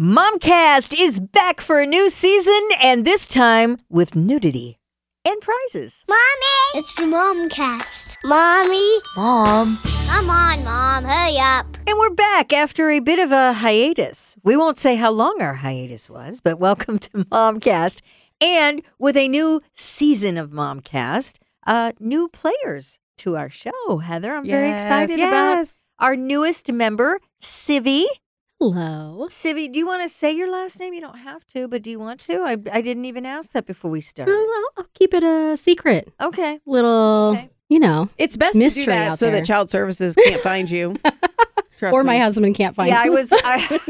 Momcast 0.00 0.94
is 0.96 1.18
back 1.18 1.60
for 1.60 1.80
a 1.80 1.84
new 1.86 2.08
season, 2.08 2.68
and 2.80 3.04
this 3.04 3.26
time 3.26 3.78
with 3.88 4.14
nudity 4.14 4.78
and 5.24 5.40
prizes. 5.40 6.04
Mommy! 6.08 6.78
It's 6.80 6.94
the 6.94 7.02
Momcast. 7.02 8.16
Mommy? 8.22 8.98
Mom. 9.16 9.76
Come 10.06 10.30
on, 10.30 10.62
Mom. 10.62 11.02
Hurry 11.02 11.38
up. 11.40 11.76
And 11.88 11.98
we're 11.98 12.10
back 12.10 12.52
after 12.52 12.92
a 12.92 13.00
bit 13.00 13.18
of 13.18 13.32
a 13.32 13.54
hiatus. 13.54 14.36
We 14.44 14.56
won't 14.56 14.78
say 14.78 14.94
how 14.94 15.10
long 15.10 15.42
our 15.42 15.54
hiatus 15.54 16.08
was, 16.08 16.40
but 16.40 16.60
welcome 16.60 17.00
to 17.00 17.10
Momcast. 17.24 18.00
And 18.40 18.82
with 19.00 19.16
a 19.16 19.26
new 19.26 19.60
season 19.74 20.38
of 20.38 20.50
Momcast, 20.50 21.38
uh, 21.66 21.90
new 21.98 22.28
players 22.28 23.00
to 23.16 23.36
our 23.36 23.50
show. 23.50 23.98
Heather, 23.98 24.32
I'm 24.32 24.46
very 24.46 24.72
excited 24.72 25.18
yes. 25.18 25.80
about 25.98 26.04
our 26.06 26.14
newest 26.14 26.70
member, 26.70 27.18
Civi. 27.42 28.04
Hello. 28.60 29.26
Civi, 29.30 29.72
do 29.72 29.78
you 29.78 29.86
want 29.86 30.02
to 30.02 30.08
say 30.08 30.32
your 30.32 30.50
last 30.50 30.80
name? 30.80 30.92
You 30.92 31.00
don't 31.00 31.18
have 31.18 31.46
to, 31.48 31.68
but 31.68 31.80
do 31.82 31.90
you 31.90 31.98
want 32.00 32.18
to? 32.20 32.38
I, 32.40 32.56
I 32.72 32.80
didn't 32.80 33.04
even 33.04 33.24
ask 33.24 33.52
that 33.52 33.66
before 33.66 33.88
we 33.90 33.98
Uh, 34.00 34.02
started. 34.02 34.32
I'll, 34.34 34.64
I'll 34.78 34.86
keep 34.94 35.14
it 35.14 35.22
a 35.22 35.56
secret. 35.56 36.12
Okay. 36.20 36.58
Little, 36.66 37.34
Okay. 37.36 37.50
you 37.68 37.78
know, 37.78 38.08
It's 38.18 38.36
best 38.36 38.54
to 38.54 38.68
do 38.68 38.84
that 38.86 39.16
so 39.16 39.26
there. 39.26 39.36
that 39.40 39.46
child 39.46 39.70
services 39.70 40.16
can't 40.26 40.40
find 40.42 40.68
you. 40.68 40.96
Trust 41.76 41.94
or 41.94 42.02
my 42.02 42.18
husband 42.18 42.56
can't 42.56 42.74
find 42.74 42.88
you. 42.88 42.96
yeah, 42.96 43.02
I 43.04 43.08
was 43.10 43.32
I, 43.32 43.80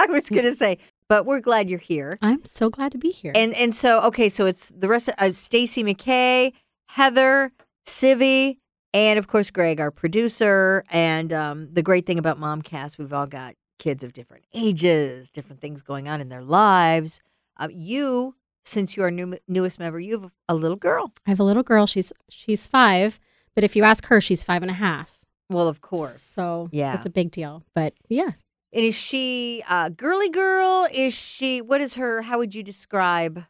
I 0.00 0.06
was 0.08 0.30
gonna 0.30 0.54
say, 0.54 0.78
but 1.10 1.26
we're 1.26 1.40
glad 1.40 1.68
you're 1.68 1.78
here. 1.78 2.14
I'm 2.22 2.42
so 2.46 2.70
glad 2.70 2.92
to 2.92 2.98
be 2.98 3.10
here. 3.10 3.32
And 3.34 3.52
and 3.56 3.74
so 3.74 4.00
okay, 4.04 4.30
so 4.30 4.46
it's 4.46 4.72
the 4.74 4.88
rest 4.88 5.08
of 5.08 5.14
uh, 5.18 5.30
Stacy 5.32 5.84
McKay, 5.84 6.54
Heather, 6.88 7.52
Civi, 7.86 8.56
and 8.94 9.18
of 9.18 9.26
course 9.26 9.50
Greg, 9.50 9.78
our 9.78 9.90
producer. 9.90 10.84
And 10.90 11.30
um, 11.34 11.68
the 11.70 11.82
great 11.82 12.06
thing 12.06 12.18
about 12.18 12.40
Momcast, 12.40 12.96
we've 12.96 13.12
all 13.12 13.26
got 13.26 13.54
kids 13.78 14.02
of 14.04 14.12
different 14.12 14.44
ages, 14.54 15.30
different 15.30 15.60
things 15.60 15.82
going 15.82 16.08
on 16.08 16.20
in 16.20 16.28
their 16.28 16.42
lives. 16.42 17.20
Uh, 17.56 17.68
you, 17.70 18.34
since 18.64 18.96
you 18.96 19.02
are 19.02 19.10
new, 19.10 19.36
newest 19.48 19.78
member, 19.78 19.98
you 20.00 20.20
have 20.20 20.30
a 20.48 20.54
little 20.54 20.76
girl. 20.76 21.12
I 21.26 21.30
have 21.30 21.40
a 21.40 21.44
little 21.44 21.62
girl. 21.62 21.86
She's 21.86 22.12
she's 22.28 22.66
five, 22.66 23.18
but 23.54 23.64
if 23.64 23.74
you 23.76 23.84
ask 23.84 24.06
her, 24.06 24.20
she's 24.20 24.44
five 24.44 24.62
and 24.62 24.70
a 24.70 24.74
half. 24.74 25.18
Well, 25.50 25.68
of 25.68 25.80
course. 25.80 26.20
So 26.20 26.68
Yeah. 26.72 26.94
it's 26.94 27.06
a 27.06 27.10
big 27.10 27.30
deal. 27.30 27.62
But 27.74 27.94
yeah, 28.08 28.32
And 28.72 28.84
is 28.84 28.94
she 28.94 29.62
a 29.68 29.88
girly 29.90 30.28
girl? 30.28 30.86
Is 30.92 31.14
she? 31.14 31.60
What 31.62 31.80
is 31.80 31.94
her? 31.94 32.22
How 32.22 32.36
would 32.38 32.54
you 32.54 32.62
describe? 32.62 33.44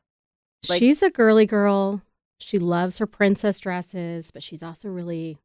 Like- 0.68 0.78
she's 0.78 1.02
a 1.02 1.10
girly 1.10 1.46
girl. 1.46 2.02
She 2.40 2.58
loves 2.58 2.98
her 2.98 3.06
princess 3.06 3.58
dresses, 3.58 4.30
but 4.30 4.42
she's 4.44 4.62
also 4.62 4.88
really 4.88 5.38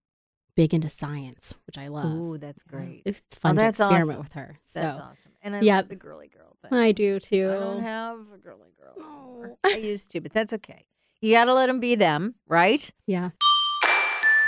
big 0.55 0.73
into 0.73 0.89
science, 0.89 1.53
which 1.65 1.77
I 1.77 1.87
love. 1.87 2.05
Oh, 2.07 2.37
that's 2.37 2.63
great. 2.63 3.01
It's 3.05 3.21
oh, 3.37 3.39
fun 3.39 3.55
to 3.55 3.67
experiment 3.67 4.03
awesome. 4.03 4.19
with 4.19 4.33
her. 4.33 4.59
So 4.63 4.79
That's 4.81 4.99
awesome. 4.99 5.31
And 5.41 5.55
I 5.55 5.61
Yep. 5.61 5.75
love 5.83 5.89
the 5.89 5.95
girly 5.95 6.27
girl. 6.27 6.57
But 6.61 6.73
I 6.73 6.91
do 6.91 7.19
too. 7.19 7.51
I 7.51 7.59
don't 7.59 7.81
have 7.81 8.17
a 8.33 8.37
girly 8.37 8.71
girl. 8.79 8.93
anymore. 8.97 9.57
Oh. 9.63 9.69
I 9.73 9.77
used 9.77 10.11
to, 10.11 10.21
but 10.21 10.31
that's 10.33 10.53
okay. 10.53 10.85
You 11.21 11.33
got 11.33 11.45
to 11.45 11.53
let 11.53 11.67
them 11.67 11.79
be 11.79 11.95
them, 11.95 12.35
right? 12.47 12.89
yeah. 13.07 13.29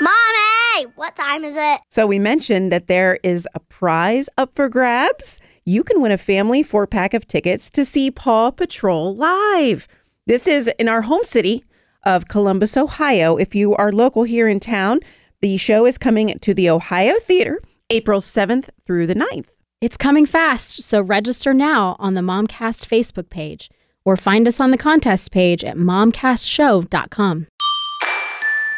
Mommy! 0.01 0.91
What 0.95 1.15
time 1.15 1.45
is 1.45 1.55
it? 1.55 1.81
So 1.89 2.05
we 2.05 2.19
mentioned 2.19 2.71
that 2.71 2.87
there 2.87 3.17
is 3.23 3.47
a 3.55 3.59
prize 3.61 4.27
up 4.37 4.53
for 4.55 4.67
grabs. 4.67 5.39
You 5.65 5.83
can 5.83 6.01
win 6.01 6.11
a 6.11 6.17
family 6.17 6.63
four 6.63 6.85
pack 6.85 7.13
of 7.13 7.25
tickets 7.27 7.71
to 7.71 7.85
see 7.85 8.11
Paw 8.11 8.51
Patrol 8.51 9.15
live. 9.15 9.87
This 10.27 10.47
is 10.47 10.67
in 10.79 10.89
our 10.89 11.03
home 11.03 11.23
city 11.23 11.63
of 12.03 12.27
Columbus, 12.27 12.75
Ohio. 12.75 13.37
If 13.37 13.55
you 13.55 13.73
are 13.75 13.91
local 13.91 14.23
here 14.23 14.47
in 14.49 14.59
town, 14.59 14.99
the 15.45 15.57
show 15.57 15.85
is 15.85 15.99
coming 15.99 16.39
to 16.39 16.55
the 16.55 16.67
Ohio 16.67 17.13
Theatre 17.19 17.61
April 17.91 18.19
7th 18.19 18.69
through 18.83 19.05
the 19.05 19.13
9th. 19.13 19.49
It's 19.79 19.95
coming 19.95 20.25
fast, 20.25 20.81
so 20.81 20.99
register 20.99 21.53
now 21.53 21.95
on 21.99 22.15
the 22.15 22.21
Momcast 22.21 22.87
Facebook 22.87 23.29
page 23.29 23.69
or 24.03 24.17
find 24.17 24.47
us 24.47 24.59
on 24.59 24.71
the 24.71 24.77
contest 24.77 25.31
page 25.31 25.63
at 25.63 25.77
momcastshow.com. 25.77 27.45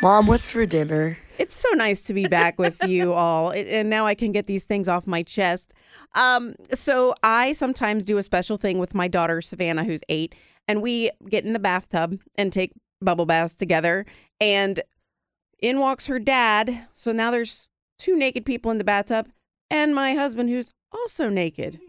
Mom, 0.01 0.27
what's 0.27 0.51
for 0.51 0.65
dinner? 0.65 1.17
It's 1.37 1.55
so 1.55 1.69
nice 1.69 2.03
to 2.03 2.13
be 2.13 2.27
back 2.27 2.59
with 2.59 2.83
you 2.85 3.13
all. 3.13 3.51
And 3.51 3.89
now 3.89 4.05
I 4.05 4.13
can 4.13 4.33
get 4.33 4.47
these 4.47 4.65
things 4.65 4.89
off 4.89 5.07
my 5.07 5.23
chest. 5.23 5.73
Um, 6.15 6.53
so 6.67 7.15
I 7.23 7.53
sometimes 7.53 8.03
do 8.03 8.17
a 8.17 8.23
special 8.23 8.57
thing 8.57 8.77
with 8.77 8.93
my 8.93 9.07
daughter, 9.07 9.41
Savannah, 9.41 9.85
who's 9.85 10.01
eight, 10.09 10.35
and 10.67 10.81
we 10.81 11.11
get 11.29 11.45
in 11.45 11.53
the 11.53 11.59
bathtub 11.59 12.19
and 12.37 12.51
take 12.51 12.73
bubble 13.01 13.25
baths 13.25 13.55
together. 13.55 14.05
And 14.41 14.81
in 15.59 15.79
walks 15.79 16.07
her 16.07 16.19
dad. 16.19 16.87
So 16.93 17.11
now 17.11 17.31
there's 17.31 17.69
two 17.97 18.15
naked 18.15 18.45
people 18.45 18.71
in 18.71 18.77
the 18.77 18.83
bathtub, 18.83 19.27
and 19.69 19.93
my 19.93 20.13
husband, 20.13 20.49
who's 20.49 20.71
also 20.91 21.29
naked, 21.29 21.79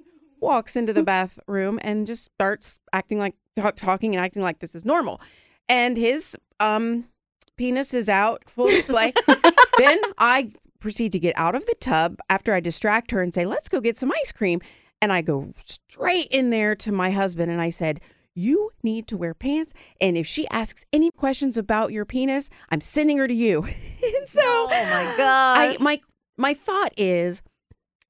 walks 0.40 0.76
into 0.76 0.92
the 0.92 1.02
bathroom 1.02 1.78
and 1.82 2.06
just 2.06 2.24
starts 2.24 2.80
acting 2.92 3.18
like 3.18 3.34
talk, 3.56 3.76
talking 3.76 4.14
and 4.14 4.24
acting 4.24 4.42
like 4.42 4.60
this 4.60 4.74
is 4.74 4.84
normal. 4.84 5.20
And 5.68 5.96
his 5.96 6.36
um 6.60 7.08
penis 7.56 7.94
is 7.94 8.08
out 8.08 8.42
full 8.48 8.68
display. 8.68 9.12
then 9.78 10.00
I 10.18 10.52
proceed 10.80 11.12
to 11.12 11.18
get 11.18 11.36
out 11.36 11.54
of 11.54 11.66
the 11.66 11.74
tub 11.80 12.18
after 12.30 12.54
I 12.54 12.60
distract 12.60 13.10
her 13.10 13.22
and 13.22 13.34
say, 13.34 13.44
"Let's 13.44 13.68
go 13.68 13.80
get 13.80 13.96
some 13.96 14.12
ice 14.12 14.32
cream." 14.32 14.60
And 15.00 15.12
I 15.12 15.22
go 15.22 15.52
straight 15.64 16.26
in 16.32 16.50
there 16.50 16.74
to 16.76 16.90
my 16.90 17.12
husband 17.12 17.52
and 17.52 17.60
I 17.60 17.70
said, 17.70 18.00
"You 18.38 18.70
need 18.82 19.06
to 19.08 19.16
wear 19.16 19.34
pants, 19.34 19.72
and 20.00 20.16
if 20.16 20.26
she 20.26 20.46
asks 20.48 20.84
any 20.92 21.10
questions 21.10 21.56
about 21.58 21.92
your 21.92 22.04
penis, 22.04 22.48
I'm 22.70 22.80
sending 22.80 23.18
her 23.18 23.26
to 23.28 23.34
you." 23.34 23.62
and 24.18 24.28
so 24.28 24.40
Oh 24.42 24.66
my 24.70 25.14
gosh. 25.16 25.58
I 25.58 25.76
my 25.80 26.00
my 26.36 26.54
thought 26.54 26.92
is, 26.96 27.42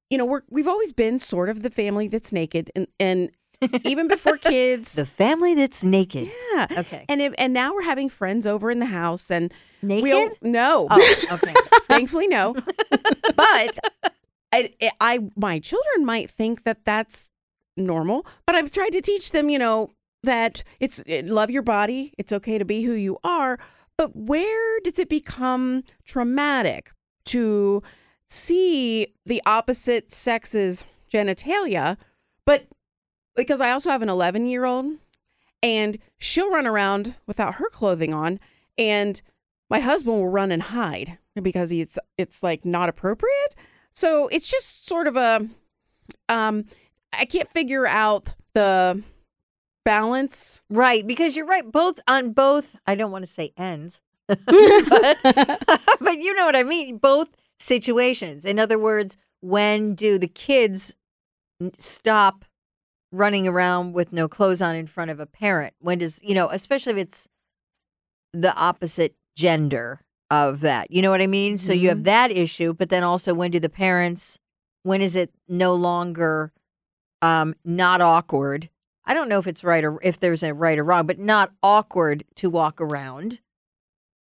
you 0.09 0.17
know, 0.17 0.25
we're 0.25 0.41
we've 0.49 0.67
always 0.67 0.93
been 0.93 1.19
sort 1.19 1.49
of 1.49 1.61
the 1.63 1.69
family 1.69 2.07
that's 2.07 2.31
naked 2.31 2.69
and 2.75 2.87
and 2.99 3.31
even 3.83 4.07
before 4.07 4.37
kids. 4.37 4.93
the 4.93 5.05
family 5.05 5.53
that's 5.53 5.83
naked. 5.83 6.29
yeah. 6.53 6.67
Okay. 6.77 7.03
And 7.09 7.21
if, 7.21 7.33
and 7.37 7.51
now 7.53 7.73
we're 7.73 7.83
having 7.83 8.07
friends 8.07 8.45
over 8.45 8.71
in 8.71 8.79
the 8.79 8.85
house 8.85 9.29
and 9.29 9.51
Naked? 9.81 10.03
we 10.03 10.11
all, 10.13 10.29
no. 10.41 10.87
Oh, 10.89 11.15
okay. 11.33 11.53
Thankfully 11.89 12.27
no. 12.27 12.55
but 13.35 13.77
I, 14.53 14.73
I 15.01 15.19
my 15.35 15.59
children 15.59 16.05
might 16.05 16.29
think 16.31 16.63
that 16.63 16.85
that's 16.85 17.29
normal, 17.75 18.25
but 18.45 18.55
I've 18.55 18.71
tried 18.71 18.91
to 18.91 19.01
teach 19.01 19.31
them, 19.31 19.49
you 19.49 19.59
know, 19.59 19.89
that 20.23 20.63
it's 20.79 21.03
love 21.07 21.49
your 21.49 21.61
body, 21.61 22.13
it's 22.17 22.31
okay 22.31 22.57
to 22.57 22.65
be 22.65 22.83
who 22.83 22.93
you 22.93 23.17
are, 23.23 23.57
but 23.97 24.15
where 24.15 24.79
does 24.81 24.99
it 24.99 25.09
become 25.09 25.83
traumatic 26.05 26.91
to 27.25 27.83
see 28.27 29.07
the 29.25 29.41
opposite 29.45 30.11
sex's 30.11 30.85
genitalia, 31.11 31.97
but 32.45 32.67
because 33.35 33.61
I 33.61 33.71
also 33.71 33.89
have 33.89 34.01
an 34.01 34.09
11 34.09 34.47
year 34.47 34.65
old 34.65 34.97
and 35.61 35.97
she'll 36.17 36.51
run 36.51 36.67
around 36.67 37.17
without 37.25 37.55
her 37.55 37.69
clothing 37.69 38.13
on 38.13 38.39
and 38.77 39.21
my 39.69 39.79
husband 39.79 40.15
will 40.15 40.29
run 40.29 40.51
and 40.51 40.63
hide 40.63 41.17
because 41.41 41.71
it's 41.71 41.99
it's 42.17 42.41
like 42.41 42.65
not 42.65 42.89
appropriate. 42.89 43.55
So 43.91 44.27
it's 44.29 44.49
just 44.49 44.87
sort 44.87 45.07
of 45.07 45.15
a 45.15 45.47
um 46.27 46.65
I 47.13 47.25
can't 47.25 47.47
figure 47.47 47.85
out 47.85 48.33
the 48.53 49.03
balance. 49.85 50.63
Right, 50.69 51.05
because 51.05 51.35
you're 51.35 51.45
right. 51.45 51.69
Both 51.69 51.99
on 52.07 52.31
both. 52.31 52.75
I 52.85 52.95
don't 52.95 53.11
want 53.11 53.23
to 53.23 53.31
say 53.31 53.53
ends, 53.57 54.01
but, 54.27 54.39
but 55.99 56.17
you 56.17 56.33
know 56.33 56.45
what 56.45 56.55
I 56.55 56.63
mean. 56.63 56.97
Both 56.97 57.29
situations. 57.59 58.45
In 58.45 58.59
other 58.59 58.79
words, 58.79 59.17
when 59.41 59.95
do 59.95 60.17
the 60.17 60.27
kids 60.27 60.95
stop 61.77 62.45
running 63.11 63.47
around 63.47 63.93
with 63.93 64.13
no 64.13 64.27
clothes 64.27 64.61
on 64.61 64.75
in 64.75 64.87
front 64.87 65.11
of 65.11 65.19
a 65.19 65.25
parent? 65.25 65.73
When 65.79 65.97
does 65.99 66.19
you 66.23 66.35
know, 66.35 66.49
especially 66.49 66.93
if 66.93 66.99
it's 66.99 67.27
the 68.33 68.55
opposite 68.55 69.15
gender 69.35 70.01
of 70.29 70.61
that. 70.61 70.91
You 70.91 71.01
know 71.01 71.09
what 71.09 71.21
I 71.21 71.27
mean? 71.27 71.57
So 71.57 71.73
you 71.73 71.89
have 71.89 72.03
that 72.03 72.31
issue, 72.31 72.73
but 72.73 72.89
then 72.89 73.03
also 73.03 73.33
when 73.33 73.51
do 73.51 73.59
the 73.59 73.69
parents? 73.69 74.37
When 74.83 75.01
is 75.01 75.15
it 75.15 75.31
no 75.47 75.73
longer 75.73 76.51
um, 77.21 77.55
not 77.65 78.01
awkward? 78.01 78.69
I 79.09 79.13
don't 79.15 79.27
know 79.27 79.39
if 79.39 79.47
it's 79.47 79.63
right 79.63 79.83
or 79.83 79.99
if 80.03 80.19
there's 80.19 80.43
a 80.43 80.53
right 80.53 80.77
or 80.77 80.83
wrong, 80.83 81.07
but 81.07 81.17
not 81.19 81.51
awkward 81.63 82.23
to 82.35 82.49
walk 82.49 82.79
around 82.79 83.41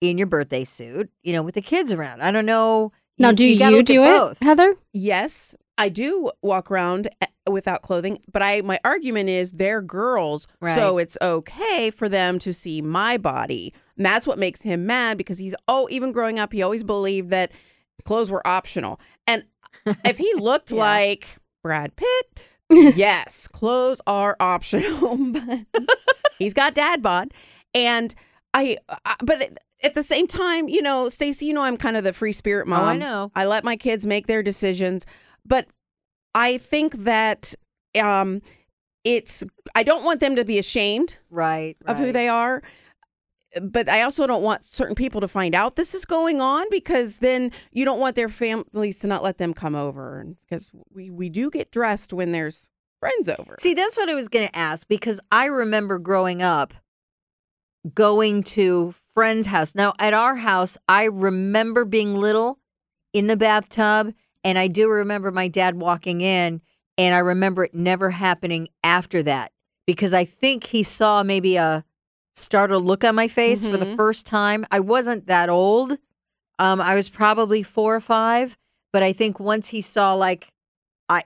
in 0.01 0.17
your 0.17 0.27
birthday 0.27 0.65
suit, 0.65 1.11
you 1.23 1.35
know, 1.35 1.43
with 1.43 1.55
the 1.55 1.61
kids 1.61 1.93
around. 1.93 2.23
I 2.23 2.31
don't 2.31 2.47
know. 2.47 2.91
Now, 3.19 3.31
do 3.33 3.45
you, 3.45 3.59
gotta 3.59 3.83
do 3.83 4.03
it, 4.03 4.07
both. 4.07 4.39
Heather? 4.41 4.75
Yes, 4.95 5.55
I 5.77 5.91
do 5.91 6.31
walk 6.41 6.71
around 6.71 7.09
eh, 7.21 7.27
without 7.51 7.83
clothing, 7.83 8.21
but 8.33 8.41
I 8.43 8.63
my 8.63 8.81
argument 8.83 9.29
is 9.29 9.53
they're 9.53 9.83
girls, 9.83 10.49
so 10.75 10.97
it's 10.97 11.19
okay 11.21 11.91
for 11.91 12.09
them 12.09 12.39
to 12.39 12.55
see 12.55 12.81
my 12.81 13.19
body. 13.19 13.75
And 13.99 14.07
that's 14.07 14.27
what 14.27 14.39
makes 14.39 14.63
him 14.63 14.87
mad 14.87 15.19
because 15.19 15.37
he's 15.39 15.55
oh, 15.69 15.87
even 15.91 16.11
growing 16.13 16.39
up, 16.39 16.55
he 16.55 16.63
always 16.63 16.83
believed 16.83 17.29
that 17.29 17.53
clothes 18.07 18.31
were 18.31 18.47
optional. 18.47 18.99
And 19.27 19.45
if 20.07 20.17
he 20.17 20.33
looked 20.37 20.71
Yeah. 20.73 20.79
like 20.81 21.37
Brad 21.63 21.95
Pitt, 21.97 22.43
yes, 22.71 23.49
clothes 23.49 24.01
are 24.07 24.37
optional. 24.41 25.17
but 25.33 25.61
he's 26.39 26.55
got 26.55 26.75
dad 26.75 27.03
bod, 27.03 27.33
and 27.75 28.15
I, 28.55 28.77
I 29.05 29.17
but 29.23 29.59
at 29.83 29.95
the 29.95 30.03
same 30.03 30.27
time, 30.27 30.69
you 30.69 30.83
know, 30.83 31.09
Stacey, 31.09 31.47
you 31.47 31.55
know, 31.55 31.63
I'm 31.63 31.77
kind 31.77 31.97
of 31.97 32.05
the 32.05 32.13
free 32.13 32.33
spirit 32.33 32.67
Oh, 32.67 32.71
mom. 32.71 32.85
I 32.85 32.97
know. 32.97 33.33
I 33.35 33.47
let 33.47 33.65
my 33.65 33.77
kids 33.77 34.05
make 34.07 34.27
their 34.27 34.43
decisions, 34.43 35.07
but 35.45 35.67
I 36.35 36.59
think 36.59 36.95
that 37.05 37.55
um 38.01 38.43
it's 39.05 39.43
I 39.75 39.83
don't 39.83 40.05
want 40.05 40.21
them 40.21 40.37
to 40.37 40.45
be 40.45 40.59
ashamed 40.59 41.19
Right. 41.31 41.77
of 41.87 41.97
who 41.97 42.13
they 42.13 42.29
are. 42.29 42.63
But 43.61 43.89
I 43.89 44.03
also 44.03 44.27
don't 44.27 44.43
want 44.43 44.71
certain 44.71 44.95
people 44.95 45.21
to 45.21 45.29
find 45.29 45.55
out 45.55 45.77
this 45.77 45.95
is 45.95 46.05
going 46.05 46.41
on 46.41 46.67
because 46.71 47.19
then 47.19 47.51
you 47.73 47.85
don't 47.85 47.99
want 47.99 48.15
their 48.15 48.29
families 48.29 49.01
to 49.01 49.09
not 49.09 49.25
let 49.25 49.39
them 49.39 49.55
come 49.55 49.75
over. 49.75 50.25
Because 50.43 50.71
we, 50.93 51.11
we 51.11 51.29
do 51.29 51.51
get 51.51 51.73
dressed 51.73 52.13
when 52.13 52.31
there's 52.31 52.71
friends 53.01 53.29
over. 53.29 53.57
See, 53.59 53.75
that's 53.75 53.97
what 53.97 54.09
I 54.09 54.15
was 54.15 54.29
going 54.29 54.47
to 54.47 54.57
ask 54.57 54.87
because 54.87 55.19
I 55.33 55.47
remember 55.47 55.99
growing 55.99 56.43
up 56.43 56.75
going 57.95 58.43
to 58.43 58.93
friends' 59.15 59.47
house. 59.47 59.75
Now, 59.75 59.95
at 59.99 60.15
our 60.15 60.37
house, 60.37 60.77
I 60.89 61.05
remember 61.05 61.85
being 61.85 62.17
little 62.17 62.59
in 63.13 63.27
the 63.27 63.37
bathtub, 63.37 64.13
and 64.45 64.59
I 64.59 64.69
do 64.69 64.89
remember 64.89 65.31
my 65.31 65.49
dad 65.49 65.77
walking 65.77 66.21
in, 66.21 66.61
and 66.99 67.15
I 67.15 67.19
remember 67.19 67.65
it 67.65 67.75
never 67.75 68.11
happening 68.11 68.69
after 68.85 69.23
that 69.23 69.53
because 69.87 70.15
I 70.15 70.25
think 70.25 70.67
he 70.67 70.83
saw 70.83 71.23
maybe 71.23 71.57
a 71.57 71.85
startled 72.41 72.85
look 72.85 73.05
on 73.05 73.15
my 73.15 73.29
face 73.29 73.67
for 73.67 73.77
the 73.77 73.87
Mhm. 73.87 73.97
first 73.97 74.27
time. 74.27 74.67
I 74.71 74.81
wasn't 74.81 75.27
that 75.27 75.49
old. 75.49 75.99
Um, 76.59 76.81
I 76.81 76.95
was 76.95 77.09
probably 77.09 77.63
four 77.63 77.95
or 77.97 78.01
five, 78.01 78.57
but 78.93 79.03
I 79.03 79.13
think 79.13 79.39
once 79.41 79.69
he 79.69 79.81
saw 79.81 80.15
like 80.15 80.49
I 81.09 81.25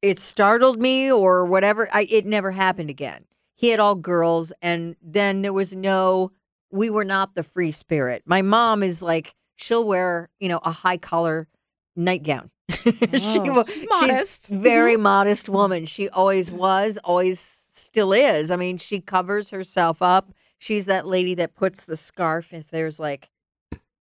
it 0.00 0.18
startled 0.18 0.80
me 0.80 1.10
or 1.10 1.44
whatever, 1.44 1.88
I 1.92 2.06
it 2.10 2.24
never 2.24 2.52
happened 2.52 2.90
again. 2.90 3.24
He 3.56 3.68
had 3.70 3.80
all 3.80 3.94
girls 3.96 4.52
and 4.62 4.96
then 5.02 5.42
there 5.42 5.52
was 5.52 5.76
no 5.76 6.30
we 6.70 6.88
were 6.90 7.04
not 7.04 7.34
the 7.34 7.42
free 7.42 7.70
spirit. 7.72 8.22
My 8.26 8.42
mom 8.42 8.82
is 8.82 9.02
like 9.02 9.34
she'll 9.56 9.84
wear, 9.84 10.30
you 10.38 10.48
know, 10.48 10.60
a 10.62 10.70
high 10.70 10.98
collar 10.98 11.48
nightgown. 11.96 12.50
she 12.70 13.38
Oh, 13.40 13.52
wa- 13.54 13.64
she's 13.64 13.86
modest. 13.88 14.50
very 14.50 14.96
modest 15.10 15.48
woman. 15.48 15.84
She 15.86 16.08
always 16.10 16.52
was, 16.52 16.98
always 17.02 17.40
still 17.88 18.12
is. 18.12 18.50
I 18.50 18.56
mean, 18.56 18.76
she 18.76 19.00
covers 19.00 19.48
herself 19.50 20.02
up. 20.02 20.30
She's 20.58 20.84
that 20.86 21.06
lady 21.06 21.34
that 21.36 21.54
puts 21.54 21.84
the 21.84 21.96
scarf 21.96 22.52
if 22.52 22.70
there's 22.70 23.00
like, 23.00 23.30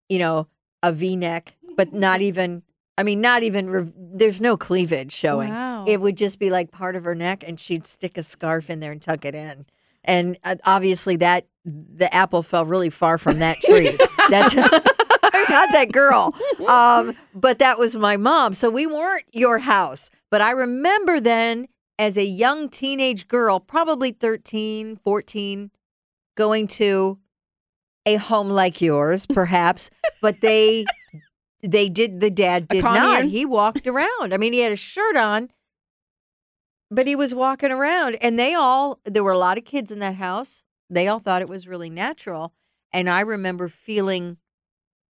you 0.08 0.18
know, 0.18 0.46
a 0.82 0.90
V 0.90 1.16
neck, 1.16 1.56
but 1.76 1.92
not 1.92 2.20
even. 2.30 2.62
I 2.96 3.02
mean, 3.02 3.20
not 3.20 3.42
even. 3.42 3.68
Rev- 3.68 3.92
there's 3.96 4.40
no 4.40 4.56
cleavage 4.56 5.12
showing. 5.12 5.50
Wow. 5.50 5.84
It 5.86 6.00
would 6.00 6.16
just 6.16 6.38
be 6.38 6.48
like 6.48 6.70
part 6.70 6.96
of 6.96 7.04
her 7.04 7.14
neck, 7.14 7.44
and 7.46 7.60
she'd 7.60 7.86
stick 7.86 8.16
a 8.16 8.22
scarf 8.22 8.70
in 8.70 8.80
there 8.80 8.92
and 8.92 9.02
tuck 9.02 9.24
it 9.24 9.34
in. 9.34 9.66
And 10.04 10.38
uh, 10.44 10.56
obviously, 10.64 11.16
that 11.16 11.46
the 11.64 12.12
apple 12.14 12.42
fell 12.42 12.64
really 12.64 12.90
far 12.90 13.18
from 13.18 13.38
that 13.40 13.58
tree. 13.58 13.98
That's 14.30 14.54
I'm 15.34 15.46
not 15.50 15.72
that 15.72 15.92
girl. 15.92 16.34
Um, 16.66 17.16
but 17.34 17.58
that 17.58 17.78
was 17.78 17.96
my 17.96 18.16
mom. 18.16 18.54
So 18.54 18.70
we 18.70 18.86
weren't 18.86 19.24
your 19.32 19.58
house. 19.58 20.10
But 20.30 20.40
I 20.40 20.52
remember 20.52 21.20
then 21.20 21.66
as 21.98 22.16
a 22.16 22.24
young 22.24 22.68
teenage 22.68 23.28
girl, 23.28 23.60
probably 23.60 24.10
13, 24.10 24.96
14, 24.96 25.70
going 26.36 26.66
to 26.66 27.18
a 28.06 28.16
home 28.16 28.50
like 28.50 28.80
yours, 28.80 29.26
perhaps. 29.32 29.90
but 30.20 30.40
they 30.40 30.84
they 31.62 31.88
did 31.88 32.20
the 32.20 32.30
dad 32.30 32.68
did 32.68 32.84
not. 32.84 33.24
He 33.24 33.44
walked 33.46 33.86
around. 33.86 34.34
I 34.34 34.36
mean, 34.36 34.52
he 34.52 34.60
had 34.60 34.72
a 34.72 34.76
shirt 34.76 35.16
on, 35.16 35.50
but 36.90 37.06
he 37.06 37.16
was 37.16 37.34
walking 37.34 37.70
around 37.70 38.16
and 38.16 38.38
they 38.38 38.54
all 38.54 39.00
there 39.04 39.24
were 39.24 39.32
a 39.32 39.38
lot 39.38 39.58
of 39.58 39.64
kids 39.64 39.90
in 39.90 39.98
that 40.00 40.16
house. 40.16 40.64
They 40.90 41.08
all 41.08 41.18
thought 41.18 41.42
it 41.42 41.48
was 41.48 41.66
really 41.66 41.90
natural. 41.90 42.52
And 42.92 43.08
I 43.08 43.20
remember 43.20 43.68
feeling 43.68 44.36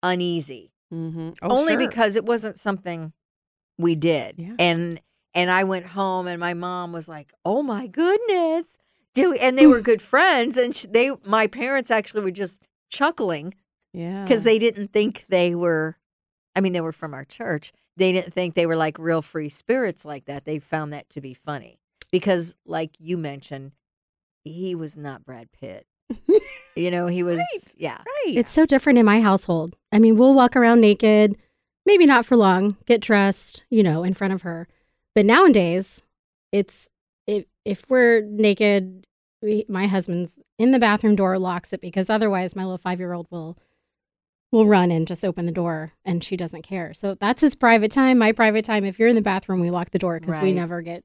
uneasy 0.02 0.72
mm-hmm. 0.92 1.30
only 1.42 1.76
because 1.76 2.16
it 2.16 2.24
wasn't 2.24 2.58
something 2.58 3.12
we 3.76 3.94
did. 3.94 4.36
Yeah. 4.38 4.54
And 4.58 5.00
and 5.34 5.50
I 5.50 5.64
went 5.64 5.86
home 5.86 6.26
and 6.26 6.38
my 6.38 6.54
mom 6.54 6.92
was 6.92 7.08
like, 7.08 7.32
"Oh 7.44 7.62
my 7.62 7.86
goodness." 7.86 8.78
Do 9.14 9.34
and 9.34 9.58
they 9.58 9.66
were 9.66 9.80
good 9.92 10.02
friends 10.02 10.56
and 10.56 10.74
sh- 10.74 10.86
they 10.90 11.10
my 11.24 11.46
parents 11.46 11.90
actually 11.90 12.22
were 12.22 12.30
just 12.30 12.62
chuckling 12.90 13.54
yeah. 13.92 14.24
because 14.24 14.44
they 14.44 14.58
didn't 14.58 14.92
think 14.92 15.26
they 15.28 15.54
were 15.54 15.96
I 16.56 16.60
mean 16.60 16.72
they 16.72 16.80
were 16.80 16.92
from 16.92 17.14
our 17.14 17.24
church. 17.24 17.72
They 17.96 18.10
didn't 18.12 18.34
think 18.34 18.54
they 18.54 18.66
were 18.66 18.76
like 18.76 18.98
real 18.98 19.22
free 19.22 19.48
spirits 19.48 20.04
like 20.04 20.24
that. 20.26 20.44
They 20.44 20.58
found 20.58 20.92
that 20.92 21.08
to 21.10 21.20
be 21.20 21.34
funny 21.34 21.78
because 22.10 22.56
like 22.66 22.92
you 22.98 23.16
mentioned 23.16 23.72
he 24.44 24.74
was 24.74 24.96
not 24.96 25.24
Brad 25.24 25.50
Pitt. 25.52 25.86
you 26.76 26.90
know, 26.90 27.06
he 27.06 27.22
was 27.22 27.40
yeah. 27.76 27.98
right. 27.98 28.36
It's 28.36 28.52
so 28.52 28.66
different 28.66 28.98
in 28.98 29.06
my 29.06 29.20
household. 29.20 29.76
I 29.90 29.98
mean, 29.98 30.16
we'll 30.16 30.34
walk 30.34 30.54
around 30.54 30.80
naked, 30.80 31.36
maybe 31.86 32.04
not 32.04 32.26
for 32.26 32.36
long, 32.36 32.76
get 32.86 33.00
dressed, 33.00 33.62
you 33.70 33.82
know, 33.82 34.04
in 34.04 34.14
front 34.14 34.34
of 34.34 34.42
her. 34.42 34.68
But 35.14 35.26
nowadays, 35.26 36.02
it's 36.52 36.88
if 37.26 37.44
if 37.64 37.84
we're 37.88 38.20
naked, 38.22 39.06
we, 39.40 39.64
my 39.68 39.86
husband's 39.86 40.38
in 40.58 40.70
the 40.70 40.78
bathroom 40.78 41.16
door 41.16 41.38
locks 41.38 41.72
it 41.72 41.80
because 41.80 42.10
otherwise 42.10 42.54
my 42.54 42.64
little 42.64 42.78
5-year-old 42.78 43.28
will 43.30 43.56
will 44.52 44.66
run 44.66 44.90
and 44.90 45.06
just 45.06 45.24
open 45.24 45.46
the 45.46 45.52
door 45.52 45.92
and 46.04 46.22
she 46.22 46.36
doesn't 46.36 46.62
care. 46.62 46.94
So 46.94 47.14
that's 47.14 47.40
his 47.40 47.54
private 47.56 47.90
time, 47.90 48.18
my 48.18 48.32
private 48.32 48.64
time. 48.64 48.84
If 48.84 48.98
you're 48.98 49.08
in 49.08 49.16
the 49.16 49.20
bathroom, 49.22 49.60
we 49.60 49.70
lock 49.70 49.90
the 49.90 49.98
door 49.98 50.18
cuz 50.20 50.36
we 50.38 50.52
never 50.52 50.82
get 50.82 51.04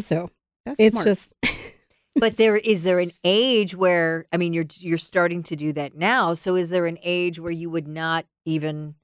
so 0.00 0.28
That's 0.64 0.80
it's 0.80 0.96
smart. 1.00 1.06
just 1.06 1.34
But 2.16 2.36
there 2.36 2.56
is 2.56 2.84
there 2.84 3.00
an 3.00 3.10
age 3.24 3.74
where 3.74 4.26
I 4.32 4.36
mean 4.36 4.52
you're 4.52 4.66
you're 4.78 4.98
starting 4.98 5.42
to 5.44 5.56
do 5.56 5.72
that 5.72 5.96
now. 5.96 6.34
So 6.34 6.54
is 6.54 6.70
there 6.70 6.86
an 6.86 6.98
age 7.02 7.40
where 7.40 7.50
you 7.50 7.68
would 7.70 7.88
not 7.88 8.26
even 8.44 8.94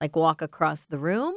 like 0.00 0.16
walk 0.16 0.42
across 0.42 0.84
the 0.84 0.98
room? 0.98 1.34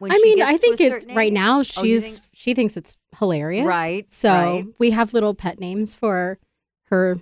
When 0.00 0.10
I 0.12 0.18
mean, 0.22 0.42
I 0.42 0.56
think 0.56 0.80
it 0.80 1.04
right 1.14 1.28
age? 1.28 1.32
now 1.32 1.60
Oh, 1.60 1.62
she's 1.62 2.18
think- 2.18 2.28
she 2.34 2.54
thinks 2.54 2.76
it's 2.76 2.96
hilarious. 3.18 3.64
Right, 3.66 4.10
So 4.12 4.32
right. 4.32 4.66
we 4.78 4.90
have 4.90 5.12
little 5.14 5.34
pet 5.34 5.60
names 5.60 5.94
for 5.94 6.38
her 6.86 7.18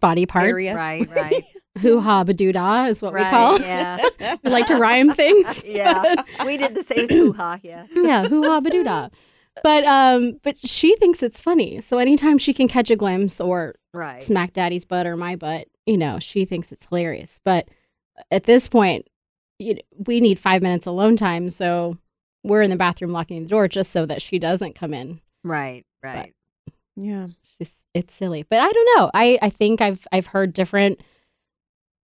body 0.00 0.24
parts. 0.24 0.46
Areas. 0.48 0.74
right, 0.76 1.08
right, 1.16 1.44
Hoo 1.80 2.00
ha 2.00 2.22
badoodah 2.24 2.88
is 2.88 3.02
what 3.02 3.12
right. 3.12 3.24
we 3.26 3.30
call. 3.30 3.60
Yeah, 3.60 4.36
we 4.42 4.50
like 4.50 4.66
to 4.66 4.76
rhyme 4.76 5.10
things. 5.22 5.64
yeah. 5.66 6.14
We 6.46 6.56
did 6.56 6.74
the 6.74 6.82
same 6.82 7.08
hoo 7.08 7.32
ha. 7.32 7.58
Yeah, 7.62 7.86
yeah, 7.92 8.24
hoo 8.28 8.42
ha 8.44 8.60
badoodah. 8.60 9.12
But 9.62 9.84
um, 9.84 10.38
but 10.42 10.56
she 10.58 10.96
thinks 10.96 11.22
it's 11.22 11.40
funny. 11.40 11.80
So 11.82 11.98
anytime 11.98 12.38
she 12.38 12.54
can 12.54 12.68
catch 12.68 12.90
a 12.90 12.96
glimpse 12.96 13.38
or 13.40 13.74
right. 13.92 14.22
smack 14.22 14.52
daddy's 14.54 14.84
butt 14.86 15.06
or 15.06 15.14
my 15.16 15.36
butt, 15.36 15.66
you 15.86 15.98
know, 15.98 16.18
she 16.20 16.44
thinks 16.46 16.72
it's 16.72 16.86
hilarious. 16.86 17.38
But 17.44 17.68
at 18.30 18.44
this 18.44 18.68
point, 18.68 19.08
you 19.58 19.76
we 20.06 20.20
need 20.20 20.38
five 20.38 20.62
minutes 20.62 20.86
alone 20.86 21.16
time. 21.16 21.50
So 21.50 21.98
we're 22.44 22.62
in 22.62 22.70
the 22.70 22.76
bathroom 22.76 23.12
locking 23.12 23.42
the 23.42 23.48
door 23.48 23.68
just 23.68 23.90
so 23.90 24.06
that 24.06 24.22
she 24.22 24.38
doesn't 24.38 24.74
come 24.74 24.94
in. 24.94 25.20
Right, 25.44 25.84
right. 26.02 26.32
yeah. 26.96 27.28
It's 27.60 27.84
it's 27.94 28.14
silly. 28.14 28.42
But 28.42 28.60
I 28.60 28.70
don't 28.70 28.98
know. 28.98 29.10
I 29.14 29.38
I 29.42 29.48
think 29.50 29.80
I've 29.80 30.06
I've 30.12 30.26
heard 30.26 30.52
different 30.52 31.00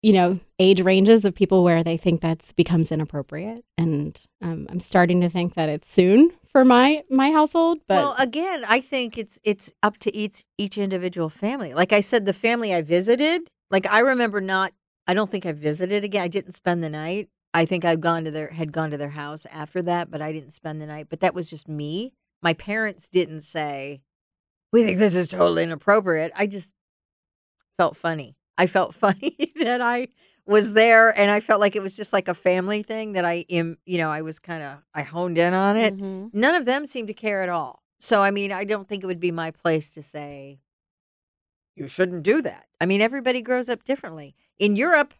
you 0.02 0.12
know 0.12 0.38
age 0.58 0.80
ranges 0.80 1.24
of 1.24 1.34
people 1.34 1.64
where 1.64 1.82
they 1.82 1.96
think 1.96 2.20
that's 2.20 2.52
becomes 2.52 2.92
inappropriate 2.92 3.64
and 3.76 4.26
um, 4.40 4.64
i'm 4.70 4.78
starting 4.78 5.20
to 5.20 5.28
think 5.28 5.54
that 5.54 5.68
it's 5.68 5.90
soon 5.90 6.30
for 6.52 6.64
my 6.64 7.02
my 7.10 7.30
household 7.30 7.78
but 7.86 7.96
well, 7.96 8.16
again, 8.18 8.64
I 8.66 8.80
think 8.80 9.16
it's 9.18 9.38
it's 9.44 9.72
up 9.82 9.98
to 9.98 10.14
each 10.14 10.44
each 10.56 10.78
individual 10.78 11.28
family. 11.28 11.74
Like 11.74 11.92
I 11.92 12.00
said, 12.00 12.26
the 12.26 12.32
family 12.32 12.74
I 12.74 12.82
visited, 12.82 13.48
like 13.70 13.86
I 13.86 14.00
remember 14.00 14.40
not. 14.40 14.72
I 15.06 15.14
don't 15.14 15.30
think 15.30 15.46
I 15.46 15.52
visited 15.52 16.04
again. 16.04 16.22
I 16.22 16.28
didn't 16.28 16.52
spend 16.52 16.82
the 16.82 16.90
night. 16.90 17.28
I 17.54 17.64
think 17.64 17.84
I've 17.84 18.00
gone 18.00 18.24
to 18.24 18.30
their 18.30 18.48
had 18.50 18.72
gone 18.72 18.90
to 18.90 18.96
their 18.96 19.10
house 19.10 19.46
after 19.50 19.82
that, 19.82 20.10
but 20.10 20.20
I 20.22 20.32
didn't 20.32 20.52
spend 20.52 20.80
the 20.80 20.86
night. 20.86 21.06
But 21.08 21.20
that 21.20 21.34
was 21.34 21.48
just 21.50 21.68
me. 21.68 22.12
My 22.42 22.52
parents 22.54 23.08
didn't 23.08 23.40
say, 23.40 24.02
"We 24.72 24.84
think 24.84 24.98
this 24.98 25.16
is 25.16 25.28
totally 25.28 25.62
inappropriate." 25.62 26.32
I 26.36 26.46
just 26.46 26.74
felt 27.76 27.96
funny. 27.96 28.36
I 28.56 28.66
felt 28.66 28.94
funny 29.04 29.36
that 29.60 29.80
I 29.80 30.08
was 30.46 30.72
there, 30.74 31.08
and 31.18 31.30
I 31.30 31.40
felt 31.40 31.60
like 31.60 31.76
it 31.76 31.82
was 31.82 31.96
just 31.96 32.12
like 32.12 32.28
a 32.28 32.34
family 32.34 32.82
thing 32.82 33.12
that 33.12 33.24
I 33.24 33.44
am. 33.50 33.78
You 33.86 33.98
know, 33.98 34.10
I 34.10 34.22
was 34.22 34.38
kind 34.38 34.62
of 34.62 34.78
I 34.94 35.02
honed 35.02 35.38
in 35.38 35.54
on 35.54 35.76
it 35.76 35.96
Mhm. 35.96 36.30
none 36.34 36.54
of 36.54 36.64
them 36.64 36.84
seemed 36.84 37.08
to 37.08 37.14
care 37.14 37.42
at 37.42 37.48
all. 37.48 37.82
So, 38.00 38.22
I 38.22 38.30
mean, 38.30 38.52
I 38.52 38.64
don't 38.64 38.86
think 38.86 39.02
it 39.02 39.06
would 39.06 39.18
be 39.20 39.32
my 39.32 39.50
place 39.50 39.90
to 39.90 40.02
say, 40.02 40.60
you 41.74 41.88
shouldn't 41.88 42.22
do 42.22 42.40
that. 42.42 42.66
I 42.80 42.86
mean, 42.86 43.00
everybody 43.00 43.42
grows 43.42 43.68
up 43.68 43.82
differently. 43.84 44.34
In 44.58 44.76
Europe, 44.76 45.14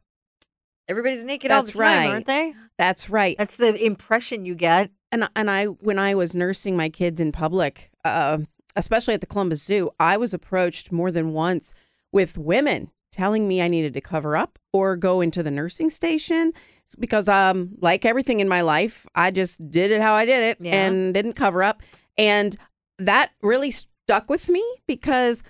everybody's 0.88 1.24
naked 1.24 1.50
all 1.50 1.62
That's 1.62 1.72
the 1.72 1.78
time, 1.78 1.86
right. 2.06 2.10
aren't 2.10 2.26
they? 2.26 2.54
That's 2.76 3.10
right. 3.10 3.36
That's 3.38 3.56
the 3.56 3.74
impression 3.84 4.44
you 4.44 4.54
get. 4.54 4.90
And 5.12 5.28
and 5.36 5.50
I 5.50 5.66
when 5.66 5.98
I 5.98 6.14
was 6.14 6.34
nursing 6.34 6.76
my 6.76 6.88
kids 6.88 7.20
in 7.20 7.32
public, 7.32 7.90
uh, 8.04 8.38
especially 8.76 9.14
at 9.14 9.20
the 9.20 9.26
Columbus 9.26 9.62
Zoo, 9.62 9.90
I 9.98 10.16
was 10.16 10.34
approached 10.34 10.92
more 10.92 11.10
than 11.10 11.32
once 11.32 11.72
with 12.12 12.36
women 12.38 12.90
telling 13.10 13.48
me 13.48 13.62
I 13.62 13.68
needed 13.68 13.94
to 13.94 14.00
cover 14.00 14.36
up 14.36 14.58
or 14.72 14.96
go 14.96 15.20
into 15.20 15.42
the 15.42 15.50
nursing 15.50 15.88
station 15.90 16.52
because 16.98 17.28
um 17.28 17.70
like 17.80 18.04
everything 18.04 18.40
in 18.40 18.48
my 18.48 18.60
life, 18.60 19.06
I 19.14 19.30
just 19.30 19.70
did 19.70 19.90
it 19.90 20.00
how 20.02 20.14
I 20.14 20.24
did 20.26 20.42
it 20.42 20.58
Yeah. 20.60 20.86
and 20.86 21.14
didn't 21.14 21.34
cover 21.34 21.62
up. 21.62 21.82
And 22.16 22.54
that 22.98 23.30
really 23.42 23.70
stuck 23.70 24.28
with 24.28 24.48
me 24.48 24.62
because 24.86 25.42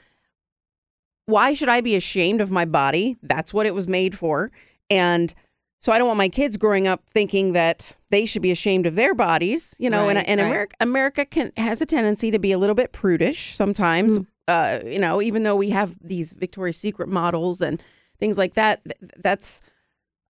why 1.26 1.52
should 1.52 1.68
I 1.68 1.80
be 1.80 1.95
ashamed 1.97 2.40
of 2.40 2.50
my 2.50 2.64
body? 2.64 3.16
That's 3.23 3.52
what 3.52 3.66
it 3.66 3.75
was 3.75 3.87
made 3.88 4.16
for. 4.16 4.50
And 4.90 5.35
So 5.80 5.92
I 5.92 5.99
don't 5.99 6.09
want 6.09 6.18
my 6.18 6.28
kids 6.28 6.57
growing 6.57 6.88
up 6.88 7.02
thinking 7.09 7.52
that 7.52 7.97
they 8.11 8.26
should 8.26 8.42
be 8.42 8.50
ashamed 8.50 8.87
of 8.87 8.95
their 8.97 9.14
bodies, 9.14 9.76
you 9.78 9.88
know. 9.88 10.07
Right, 10.07 10.16
and 10.16 10.28
and 10.28 10.40
right. 10.40 10.47
America 10.47 10.76
America 10.80 11.25
can 11.25 11.52
has 11.57 11.80
a 11.80 11.87
tendency 11.87 12.30
to 12.30 12.38
be 12.38 12.52
a 12.52 12.59
little 12.59 12.75
bit 12.75 12.92
prudish 12.92 13.54
sometimes. 13.54 14.18
Uh, 14.49 14.80
you 14.85 14.99
know, 14.99 15.21
even 15.23 15.42
though 15.42 15.54
we 15.54 15.71
have 15.71 15.97
these 16.02 16.33
Victoria's 16.33 16.78
Secret 16.78 17.09
models 17.09 17.61
and 17.61 17.83
things 18.18 18.38
like 18.38 18.54
that, 18.54 18.83
th- 18.85 19.12
that's 19.18 19.61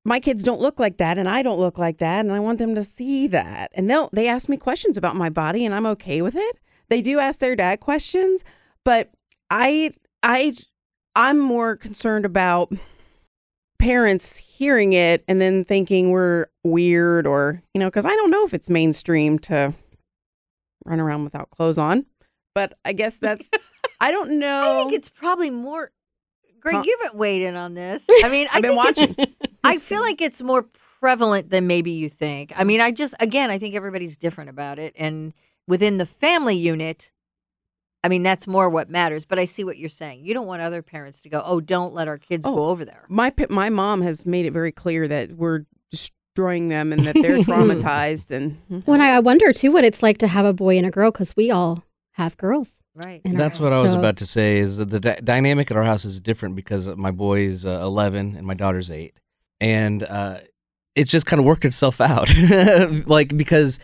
my 0.04 0.20
kids 0.20 0.42
don't 0.44 0.60
look 0.60 0.80
like 0.80 0.98
that, 0.98 1.18
and 1.18 1.30
I 1.30 1.42
don't 1.44 1.60
look 1.60 1.78
like 1.78 1.98
that, 1.98 2.26
and 2.26 2.34
I 2.34 2.40
want 2.40 2.58
them 2.58 2.76
to 2.76 2.84
see 2.84 3.28
that. 3.28 3.72
And 3.74 3.90
they'll 3.90 4.10
they 4.12 4.28
ask 4.28 4.50
me 4.50 4.58
questions 4.58 4.98
about 4.98 5.16
my 5.16 5.30
body, 5.30 5.66
and 5.66 5.74
I'm 5.74 5.86
okay 5.86 6.22
with 6.22 6.36
it. 6.36 6.58
They 6.90 7.02
do 7.02 7.20
ask 7.20 7.40
their 7.40 7.56
dad 7.56 7.80
questions, 7.80 8.44
but 8.84 9.12
I 9.50 9.92
I 10.24 10.54
I'm 11.16 11.40
more 11.40 11.78
concerned 11.78 12.26
about 12.26 12.74
parents 13.80 14.38
hearing 14.38 14.94
it 14.94 15.24
and 15.28 15.40
then 15.40 15.64
thinking 15.64 16.12
we're 16.12 16.48
weird 16.64 17.28
or 17.28 17.62
you 17.74 17.80
know 17.80 17.88
because 17.88 18.06
i 18.06 18.16
don't 18.16 18.32
know 18.32 18.44
if 18.44 18.54
it's 18.54 18.70
mainstream 18.70 19.38
to 19.38 19.74
run 20.86 21.00
around 21.00 21.24
without 21.24 21.50
clothes 21.52 21.78
on 21.78 22.06
but 22.56 22.74
i 22.86 22.92
guess 22.94 23.20
that's 23.20 23.50
i 24.02 24.12
don't 24.12 24.40
know 24.40 24.78
I 24.80 24.82
think 24.82 24.94
it's 24.94 25.10
probably 25.10 25.50
more. 25.50 25.92
Greg, 26.60 26.76
Huh? 26.76 26.84
you 26.86 26.98
haven't 27.02 27.18
weighed 27.18 27.44
in 27.44 27.56
on 27.56 27.76
this. 27.76 28.08
I 28.24 28.30
mean, 28.30 28.48
I 28.52 28.58
i've 28.58 28.62
been 28.64 28.72
think 28.72 28.98
watching 28.98 29.36
I 29.64 29.78
feel 29.78 30.02
like 30.02 30.22
it's 30.22 30.42
more 30.42 30.66
prevalent 31.00 31.50
than 31.52 31.68
maybe 31.68 31.92
you 31.92 32.10
think. 32.10 32.52
I 32.56 32.64
mean, 32.64 32.82
I 32.82 32.92
just 32.92 33.14
again, 33.20 33.52
I 33.52 33.60
think 33.60 33.76
everybody's 33.76 34.18
different 34.18 34.50
about 34.50 34.80
it, 34.80 34.94
and 34.98 35.34
within 35.68 35.98
the 35.98 36.06
family 36.06 36.56
unit, 36.58 37.12
I 38.08 38.10
mean, 38.10 38.24
that's 38.24 38.48
more 38.48 38.70
what 38.70 38.90
matters. 38.90 39.26
But 39.26 39.38
I 39.38 39.44
see 39.44 39.66
what 39.66 39.78
you're 39.78 39.90
saying. 39.90 40.24
You 40.26 40.34
don't 40.34 40.48
want 40.48 40.62
other 40.62 40.82
parents 40.82 41.20
to 41.24 41.30
go, 41.30 41.42
"Oh, 41.46 41.60
don't 41.60 41.94
let 41.94 42.08
our 42.08 42.18
kids 42.18 42.48
Oh. 42.48 42.56
go 42.56 42.66
over 42.68 42.86
there." 42.86 43.04
my 43.10 43.34
my 43.50 43.68
mom 43.70 44.02
has 44.02 44.26
made 44.26 44.46
it 44.46 44.52
very 44.52 44.72
clear 44.72 45.08
that 45.10 45.34
we're 45.34 45.66
destroying 45.92 46.70
them 46.70 46.94
and 46.94 47.04
that 47.06 47.16
they're 47.16 47.38
traumatized 47.52 48.32
and 48.32 48.58
When 48.86 49.02
I 49.02 49.10
I 49.10 49.20
wonder 49.20 49.52
too 49.52 49.72
what 49.74 49.84
it's 49.84 50.02
like 50.02 50.20
to 50.20 50.28
have 50.28 50.46
a 50.46 50.54
boy 50.54 50.78
and 50.78 50.86
a 50.88 50.92
girl 50.92 51.12
because 51.12 51.36
we 51.36 51.52
all 51.52 51.84
have 52.14 52.38
girls. 52.38 52.80
Right. 52.96 53.22
in 53.26 53.36
That's 53.36 53.60
what 53.60 53.72
house. 53.72 53.80
I 53.80 53.84
was 53.84 53.92
So- 53.94 54.00
about 54.00 54.18
to 54.18 54.26
say. 54.26 54.58
Is 54.58 54.78
that 54.78 54.90
the 54.90 55.00
dy- 55.00 55.20
dynamic 55.24 55.70
at 55.70 55.78
our 55.78 55.84
house 55.84 56.06
is 56.06 56.20
different 56.20 56.56
because 56.56 56.88
my 56.96 57.12
boy 57.12 57.42
is 57.42 57.66
uh, 57.66 57.80
11 57.84 58.36
and 58.38 58.48
my 58.48 58.56
daughter's 58.56 58.90
eight, 58.90 59.14
and 59.62 60.02
uh, 60.02 60.40
it's 60.98 61.12
just 61.12 61.26
kind 61.26 61.40
of 61.40 61.46
worked 61.46 61.66
itself 61.66 62.02
out. 62.02 62.30
like 63.08 63.38
because 63.38 63.80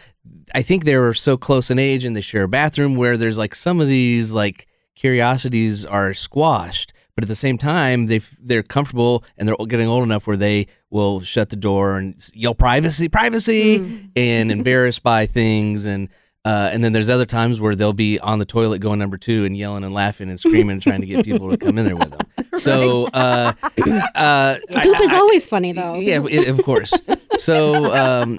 I 0.54 0.62
think 0.62 0.86
they 0.86 0.98
were 0.98 1.14
so 1.14 1.38
close 1.38 1.72
in 1.72 1.80
age 1.80 2.06
and 2.06 2.16
they 2.16 2.22
share 2.22 2.44
a 2.44 2.48
bathroom 2.48 2.96
where 2.96 3.18
there's 3.18 3.38
like 3.38 3.56
some 3.56 3.80
of 3.80 3.88
these 3.88 4.34
like 4.34 4.68
curiosities 4.96 5.86
are 5.86 6.14
squashed, 6.14 6.94
but 7.16 7.24
at 7.24 7.28
the 7.28 7.36
same 7.36 7.58
time 7.58 8.08
they 8.08 8.20
they're 8.42 8.64
comfortable 8.64 9.24
and 9.38 9.48
they're 9.48 9.56
getting 9.68 9.88
old 9.88 10.04
enough 10.04 10.26
where 10.28 10.38
they 10.38 10.68
will 10.90 11.22
shut 11.22 11.50
the 11.50 11.56
door 11.56 11.98
and 11.98 12.16
yell 12.34 12.56
privacy, 12.56 13.08
privacy, 13.10 13.80
Mm. 13.80 14.10
and 14.16 14.52
embarrassed 14.58 15.04
by 15.04 15.26
things 15.26 15.86
and. 15.86 16.10
Uh, 16.46 16.70
and 16.74 16.84
then 16.84 16.92
there's 16.92 17.08
other 17.08 17.26
times 17.26 17.62
where 17.62 17.74
they'll 17.74 17.94
be 17.94 18.20
on 18.20 18.38
the 18.38 18.44
toilet 18.44 18.80
going 18.80 19.00
number 19.00 19.16
two 19.18 19.46
and 19.46 19.56
yelling 19.56 19.82
and 19.86 19.94
laughing 19.94 20.30
and 20.30 20.38
screaming 20.38 20.72
and 20.72 20.82
trying 20.82 21.00
to 21.00 21.08
get 21.08 21.24
people 21.24 21.50
to 21.50 21.56
come 21.56 21.78
in 21.78 21.86
there 21.86 21.96
with 21.96 22.10
them. 22.12 22.20
So 22.64 23.08
uh, 23.08 23.54
uh, 24.16 24.58
Poop 24.72 25.00
is 25.02 25.12
I- 25.14 25.18
always 25.18 25.48
funny 25.48 25.72
though. 25.74 25.96
yeah, 25.96 26.24
it, 26.26 26.48
of 26.50 26.64
course. 26.64 26.94
So 27.38 27.92
um, 27.96 28.38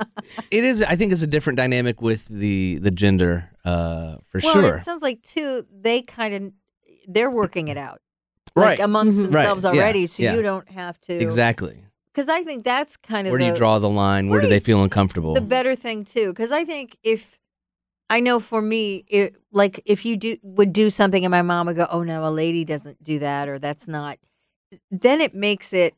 it 0.52 0.62
is. 0.62 0.80
I 0.80 0.94
think 0.94 1.10
it's 1.12 1.22
a 1.22 1.26
different 1.26 1.56
dynamic 1.56 2.00
with 2.00 2.28
the 2.28 2.78
the 2.80 2.92
gender 2.92 3.50
uh, 3.64 4.18
for 4.28 4.40
well, 4.42 4.52
sure. 4.52 4.76
it 4.76 4.82
sounds 4.82 5.02
like 5.02 5.20
too. 5.22 5.66
They 5.72 6.02
kind 6.02 6.32
of 6.34 6.52
they're 7.08 7.30
working 7.30 7.66
it 7.68 7.76
out, 7.76 8.00
like 8.54 8.64
Right. 8.68 8.78
amongst 8.80 9.18
Mhm. 9.18 9.24
Right, 9.34 9.42
themselves 9.42 9.64
yeah, 9.64 9.70
already. 9.70 10.06
So 10.06 10.22
yeah. 10.22 10.34
you 10.36 10.42
don't 10.42 10.68
have 10.70 11.00
to 11.02 11.12
exactly. 11.12 11.82
Because 12.12 12.28
I 12.28 12.44
think 12.44 12.64
that's 12.64 12.96
kind 12.96 13.26
of 13.26 13.32
Where 13.32 13.38
do 13.40 13.46
the, 13.46 13.50
you 13.50 13.56
draw 13.56 13.80
the 13.80 13.90
line? 13.90 14.28
Where 14.28 14.40
do 14.40 14.46
they 14.46 14.60
feel 14.60 14.80
uncomfortable? 14.84 15.34
the 15.34 15.40
better 15.40 15.74
thing 15.74 16.04
too 16.04 16.28
because 16.28 16.52
i 16.52 16.64
think 16.64 16.96
if 17.02 17.36
i 18.10 18.20
know 18.20 18.38
for 18.40 18.60
me 18.62 19.04
it 19.08 19.34
like 19.52 19.80
if 19.84 20.04
you 20.04 20.16
do 20.16 20.36
would 20.42 20.72
do 20.72 20.90
something 20.90 21.24
and 21.24 21.30
my 21.30 21.42
mom 21.42 21.66
would 21.66 21.76
go 21.76 21.86
oh 21.90 22.02
no 22.02 22.26
a 22.26 22.30
lady 22.30 22.64
doesn't 22.64 23.02
do 23.02 23.18
that 23.18 23.48
or 23.48 23.58
that's 23.58 23.88
not 23.88 24.18
then 24.90 25.20
it 25.20 25.34
makes 25.34 25.72
it 25.72 25.94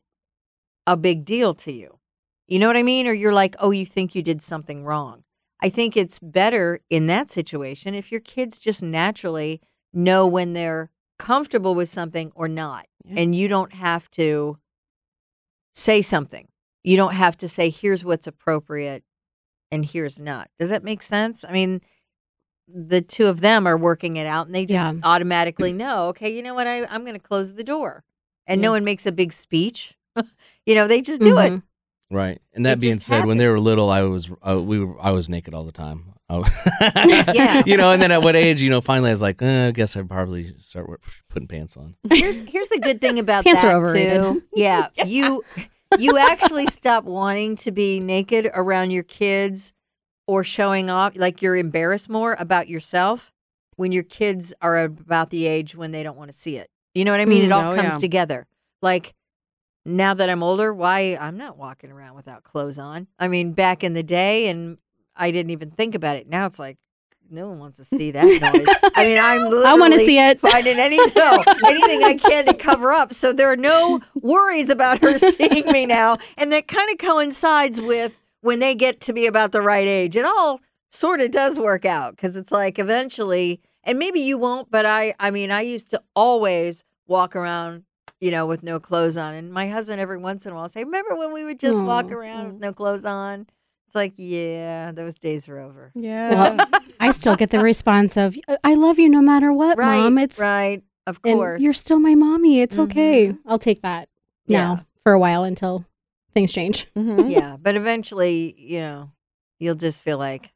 a 0.85 0.95
big 0.97 1.25
deal 1.25 1.53
to 1.53 1.71
you 1.71 1.99
you 2.47 2.59
know 2.59 2.67
what 2.67 2.77
i 2.77 2.83
mean 2.83 3.07
or 3.07 3.13
you're 3.13 3.33
like 3.33 3.55
oh 3.59 3.71
you 3.71 3.85
think 3.85 4.15
you 4.15 4.21
did 4.23 4.41
something 4.41 4.83
wrong 4.83 5.23
i 5.61 5.69
think 5.69 5.97
it's 5.97 6.19
better 6.19 6.79
in 6.89 7.07
that 7.07 7.29
situation 7.29 7.93
if 7.95 8.11
your 8.11 8.21
kids 8.21 8.59
just 8.59 8.81
naturally 8.83 9.61
know 9.93 10.25
when 10.27 10.53
they're 10.53 10.89
comfortable 11.19 11.73
with 11.75 11.89
something 11.89 12.31
or 12.35 12.47
not 12.47 12.85
Yeah. 13.03 13.21
and 13.21 13.35
you 13.35 13.47
don't 13.47 13.73
have 13.73 14.09
to 14.11 14.59
say 15.73 16.01
something 16.01 16.47
you 16.83 16.95
don't 16.95 17.13
have 17.15 17.35
to 17.37 17.47
say 17.47 17.69
here's 17.69 18.05
what's 18.05 18.27
appropriate 18.27 19.03
and 19.69 19.83
here's 19.83 20.17
not. 20.17 20.49
Does 20.57 20.69
that 20.69 20.81
make 20.85 21.03
sense? 21.03 21.43
I 21.43 21.51
mean, 21.51 21.81
the 22.67 23.01
two 23.01 23.27
of 23.27 23.39
them 23.39 23.65
are 23.67 23.77
working 23.77 24.17
it 24.17 24.27
out 24.27 24.45
and 24.47 24.55
they 24.55 24.65
just 24.65 24.73
Yeah. 24.93 24.99
automatically 25.03 25.71
know, 25.73 26.07
okay, 26.09 26.35
you 26.35 26.43
know 26.43 26.53
what? 26.53 26.67
I, 26.67 26.85
I'm 26.85 27.01
going 27.05 27.13
to 27.13 27.19
close 27.19 27.53
the 27.53 27.63
door. 27.63 28.03
And 28.45 28.61
no 28.61 28.71
one 28.71 28.83
makes 28.83 29.05
a 29.05 29.11
big 29.11 29.33
speech. 29.33 29.95
you 30.65 30.75
know, 30.75 30.87
they 30.87 31.01
just 31.01 31.21
do 31.21 31.37
it. 31.39 31.51
Mhm. 31.51 31.63
right. 32.11 32.41
And 32.53 32.65
that 32.65 32.73
It 32.73 32.79
being 32.79 32.93
just 32.95 33.07
said, 33.07 33.25
when 33.25 33.37
they 33.37 33.47
were 33.47 33.59
little, 33.59 33.89
I 33.89 34.01
was 34.03 34.31
uh, 34.41 34.61
we 34.61 34.79
were, 34.83 34.95
I 35.01 35.11
was 35.11 35.27
naked 35.27 35.53
all 35.53 35.63
the 35.65 35.71
time. 35.73 36.13
I 36.29 36.37
was- 36.37 36.49
Yeah. 37.33 37.63
You 37.65 37.75
know, 37.77 37.91
and 37.91 38.01
then 38.01 38.11
at 38.11 38.21
what 38.21 38.35
age? 38.37 38.61
You 38.61 38.69
know, 38.69 38.79
finally 38.81 39.09
I 39.09 39.13
was 39.13 39.21
like, 39.21 39.41
eh, 39.41 39.67
I 39.67 39.71
guess 39.71 39.95
I'd 39.97 40.09
probably 40.09 40.55
start 40.59 40.87
putting 41.29 41.47
pants 41.47 41.75
on. 41.77 41.95
Here's 42.09 42.39
here's 42.41 42.69
the 42.69 42.79
good 42.79 43.01
thing 43.01 43.19
about 43.19 43.43
Pants 43.43 43.63
that 43.63 43.73
are 43.73 43.77
overrated. 43.81 44.21
too. 44.21 44.43
Yeah, 44.53 44.87
you 45.05 45.43
you 45.99 46.17
actually 46.17 46.65
stop 46.67 47.03
wanting 47.05 47.55
to 47.57 47.71
be 47.71 47.99
naked 47.99 48.49
around 48.53 48.91
your 48.91 49.03
kids 49.03 49.73
or 50.27 50.43
showing 50.43 50.89
off 50.89 51.17
like 51.17 51.41
you're 51.41 51.55
embarrassed 51.55 52.09
more 52.09 52.35
about 52.39 52.67
yourself 52.67 53.31
when 53.77 53.91
your 53.91 54.03
kids 54.03 54.53
are 54.61 54.77
about 54.83 55.29
the 55.29 55.45
age 55.47 55.75
when 55.75 55.91
they 55.91 56.03
don't 56.03 56.17
want 56.17 56.31
to 56.31 56.37
see 56.37 56.57
it. 56.57 56.69
You 56.93 57.05
know 57.05 57.11
what 57.11 57.21
I 57.21 57.25
mean? 57.25 57.43
it 57.45 57.49
Mm, 57.49 57.55
all 57.55 57.71
oh, 57.73 57.75
comes 57.75 57.93
yeah. 57.93 57.99
together. 57.99 58.47
Like 58.81 59.13
now 59.85 60.13
that 60.13 60.29
I'm 60.29 60.43
older, 60.43 60.73
why 60.73 61.15
I'm 61.19 61.37
not 61.37 61.57
walking 61.57 61.91
around 61.91 62.15
without 62.15 62.43
clothes 62.43 62.77
on. 62.77 63.07
I 63.19 63.27
mean, 63.27 63.53
back 63.53 63.83
in 63.83 63.93
the 63.93 64.03
day 64.03 64.47
and 64.47 64.77
I 65.15 65.31
didn't 65.31 65.51
even 65.51 65.71
think 65.71 65.95
about 65.95 66.17
it. 66.17 66.27
Now 66.27 66.45
it's 66.45 66.59
like 66.59 66.77
no 67.29 67.47
one 67.49 67.59
wants 67.59 67.77
to 67.77 67.83
see 67.95 68.11
that 68.11 68.23
noise. 68.25 68.91
I 68.95 69.05
mean, 69.05 69.19
I'm 69.19 69.65
I 69.65 69.75
want 69.75 69.93
to 69.93 69.99
see 69.99 70.17
it. 70.17 70.39
finding 70.39 70.77
any 70.79 70.97
no 71.15 71.43
anything 71.67 72.03
I 72.03 72.15
can 72.15 72.45
to 72.47 72.53
cover 72.53 72.91
up. 72.91 73.13
So 73.13 73.31
there 73.31 73.51
are 73.51 73.57
no 73.57 74.01
worries 74.15 74.69
about 74.69 75.01
her 75.01 75.17
seeing 75.17 75.71
me 75.71 75.85
now, 75.85 76.17
and 76.37 76.51
that 76.51 76.67
kind 76.67 76.89
of 76.91 76.97
coincides 76.97 77.79
with 77.81 78.19
when 78.41 78.59
they 78.59 78.75
get 78.75 78.99
to 79.01 79.13
be 79.13 79.25
about 79.27 79.51
the 79.51 79.61
right 79.61 79.87
age. 79.87 80.15
It 80.15 80.25
all 80.25 80.59
sort 80.89 81.21
of 81.21 81.31
does 81.31 81.59
work 81.59 81.85
out 81.85 82.15
because 82.15 82.35
it's 82.35 82.51
like 82.51 82.79
eventually, 82.79 83.59
and 83.83 83.97
maybe 83.99 84.19
you 84.19 84.37
won't, 84.37 84.69
but 84.71 84.85
I, 84.85 85.13
I 85.19 85.31
mean, 85.31 85.51
I 85.51 85.61
used 85.61 85.89
to 85.91 86.01
always 86.15 86.83
walk 87.07 87.35
around. 87.35 87.83
You 88.19 88.31
know, 88.31 88.47
with 88.47 88.63
no 88.63 88.79
clothes 88.79 89.15
on, 89.15 89.35
and 89.35 89.53
my 89.53 89.67
husband 89.69 90.01
every 90.01 90.17
once 90.17 90.47
in 90.47 90.51
a 90.51 90.55
while 90.55 90.67
say, 90.69 90.83
"Remember 90.83 91.15
when 91.15 91.31
we 91.33 91.43
would 91.43 91.59
just 91.59 91.83
walk 91.83 92.11
around 92.11 92.53
with 92.53 92.59
no 92.59 92.73
clothes 92.73 93.05
on?" 93.05 93.45
It's 93.85 93.93
like, 93.93 94.13
yeah, 94.17 94.91
those 94.91 95.19
days 95.19 95.47
are 95.47 95.59
over. 95.59 95.91
yeah 95.93 96.65
I 96.99 97.11
still 97.11 97.35
get 97.35 97.51
the 97.51 97.59
response 97.59 98.17
of 98.17 98.35
"I 98.63 98.73
love 98.73 98.97
you 98.97 99.07
no 99.07 99.21
matter 99.21 99.53
what, 99.53 99.77
right, 99.77 99.97
mom. 99.99 100.17
It's 100.17 100.39
right, 100.39 100.81
of 101.05 101.19
and 101.23 101.35
course. 101.35 101.61
you're 101.61 101.73
still 101.73 101.99
my 101.99 102.15
mommy. 102.15 102.59
It's 102.61 102.79
okay. 102.79 103.29
Mhm. 103.29 103.37
I'll 103.45 103.59
take 103.59 103.83
that 103.83 104.09
Yeah. 104.47 104.63
now 104.63 104.85
for 105.03 105.13
a 105.13 105.19
while 105.19 105.43
until 105.43 105.85
things 106.37 106.51
change. 106.53 106.87
Mhm. 106.95 107.31
yeah, 107.37 107.57
but 107.59 107.75
eventually, 107.75 108.55
you 108.57 108.79
know, 108.79 109.11
you'll 109.59 109.75
just 109.75 110.03
feel 110.03 110.17
like 110.19 110.53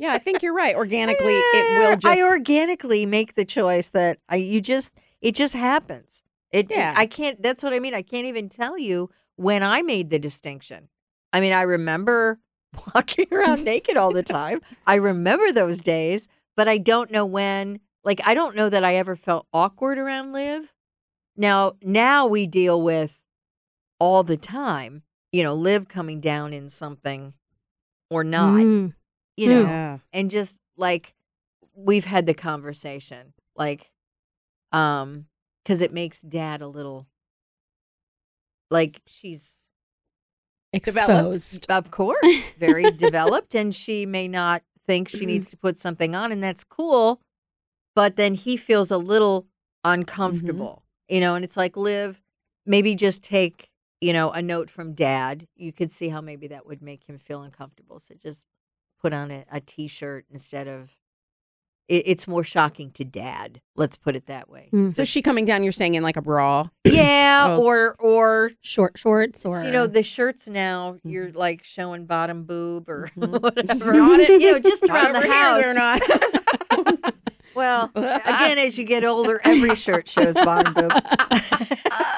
yeah 0.00 0.12
i 0.12 0.18
think 0.18 0.42
you're 0.44 0.54
right 0.54 0.76
organically 0.76 1.34
it 1.34 1.54
"Eh, 1.56 1.78
will 1.78 1.96
just 1.96 2.06
I 2.18 2.22
organically 2.22 3.04
make 3.04 3.34
the 3.34 3.44
choice 3.44 3.88
that 3.90 4.18
I 4.28 4.36
you 4.36 4.60
just 4.60 4.92
it 5.20 5.34
just 5.34 5.54
happens. 5.54 6.22
It 6.52 6.68
Yeah. 6.70 6.94
I 6.96 7.06
can't 7.06 7.42
that's 7.42 7.62
what 7.64 7.72
I 7.72 7.80
mean. 7.80 7.94
I 7.94 8.02
can't 8.02 8.26
even 8.26 8.48
tell 8.48 8.78
you 8.78 9.10
when 9.36 9.62
I 9.62 9.82
made 9.82 10.10
the 10.10 10.18
distinction. 10.18 10.88
I 11.32 11.40
mean, 11.40 11.52
I 11.52 11.62
remember 11.62 12.38
walking 12.94 13.26
around 13.32 13.64
naked 13.72 13.96
all 13.96 14.12
the 14.12 14.22
time. 14.22 14.60
I 14.86 14.94
remember 14.96 15.50
those 15.52 15.80
days, 15.80 16.28
but 16.56 16.68
I 16.68 16.78
don't 16.78 17.10
know 17.10 17.26
when 17.26 17.80
like 18.04 18.20
I 18.24 18.34
don't 18.34 18.54
know 18.54 18.68
that 18.68 18.84
I 18.84 18.94
ever 18.94 19.16
felt 19.16 19.46
awkward 19.52 19.98
around 19.98 20.32
Liv. 20.32 20.72
Now, 21.36 21.72
now 21.82 22.26
we 22.26 22.46
deal 22.46 22.80
with 22.80 23.17
all 23.98 24.22
the 24.22 24.36
time, 24.36 25.02
you 25.32 25.42
know, 25.42 25.54
Liv 25.54 25.88
coming 25.88 26.20
down 26.20 26.52
in 26.52 26.68
something 26.68 27.34
or 28.10 28.24
not, 28.24 28.60
Mm. 28.60 28.94
you 29.36 29.48
know 29.48 29.60
yeah 29.62 29.98
and 30.12 30.30
just 30.30 30.58
like 30.76 31.14
we've 31.74 32.06
had 32.06 32.24
the 32.26 32.32
conversation 32.34 33.34
like 33.54 33.90
um 34.72 35.26
because 35.62 35.82
it 35.82 35.92
makes 35.92 36.22
dad 36.22 36.62
a 36.62 36.66
little 36.66 37.06
like 38.70 39.00
she's 39.06 39.68
Exposed. 40.72 41.66
of 41.70 41.90
course 42.00 42.44
very 42.58 42.90
developed 42.92 43.54
and 43.54 43.74
she 43.74 44.04
may 44.04 44.28
not 44.28 44.62
think 44.86 45.08
she 45.08 45.24
needs 45.26 45.48
to 45.50 45.56
put 45.56 45.78
something 45.78 46.14
on 46.14 46.30
and 46.32 46.42
that's 46.42 46.64
cool 46.64 47.20
but 47.94 48.16
then 48.16 48.34
he 48.34 48.56
feels 48.56 48.90
a 48.90 48.98
little 48.98 49.46
uncomfortable 49.84 50.82
you 51.08 51.20
know 51.20 51.34
and 51.34 51.44
it's 51.44 51.56
like 51.56 51.76
Liv 51.76 52.20
maybe 52.66 52.94
just 52.94 53.22
take 53.22 53.67
you 54.00 54.12
know, 54.12 54.30
a 54.30 54.40
note 54.42 54.70
from 54.70 54.92
dad, 54.94 55.46
you 55.56 55.72
could 55.72 55.90
see 55.90 56.08
how 56.08 56.20
maybe 56.20 56.46
that 56.48 56.66
would 56.66 56.82
make 56.82 57.04
him 57.04 57.18
feel 57.18 57.42
uncomfortable. 57.42 57.98
So 57.98 58.14
just 58.22 58.46
put 59.00 59.12
on 59.12 59.30
a, 59.30 59.44
a 59.50 59.60
t-shirt 59.60 60.24
instead 60.30 60.68
of 60.68 60.90
it, 61.88 62.02
it's 62.06 62.28
more 62.28 62.44
shocking 62.44 62.90
to 62.92 63.04
dad. 63.04 63.60
Let's 63.74 63.96
put 63.96 64.14
it 64.14 64.26
that 64.26 64.48
way. 64.50 64.68
Mm. 64.72 64.94
So 64.94 65.02
is 65.02 65.08
she 65.08 65.22
coming 65.22 65.44
down? 65.46 65.62
You're 65.62 65.72
saying 65.72 65.94
in 65.94 66.02
like 66.02 66.16
a 66.16 66.22
bra? 66.22 66.64
Yeah, 66.84 67.56
Oh. 67.56 67.62
or 67.62 67.94
or 68.00 68.50
Short 68.62 68.98
shorts 68.98 69.46
or 69.46 69.62
you 69.62 69.70
know 69.70 69.86
the 69.86 70.02
shirts 70.02 70.48
now 70.48 70.96
you're 71.04 71.30
like 71.32 71.62
showing 71.62 72.04
bottom 72.06 72.42
boob 72.44 72.88
or 72.88 73.10
Mhm. 73.16 73.40
whatever. 73.40 73.92
Not 73.94 74.20
it- 74.20 74.40
you 74.42 74.52
know, 74.52 74.58
just 74.58 74.82
around 74.84 75.12
the 75.14 75.28
house. 75.30 75.62
they're 75.62 75.74
not. 75.74 77.14
Well, 77.54 77.90
again, 77.96 78.56
as 78.58 78.78
you 78.78 78.84
get 78.84 79.02
older, 79.02 79.40
every 79.42 79.74
shirt 79.74 80.08
shows 80.08 80.34
bottom 80.36 80.74
boob. 80.74 80.92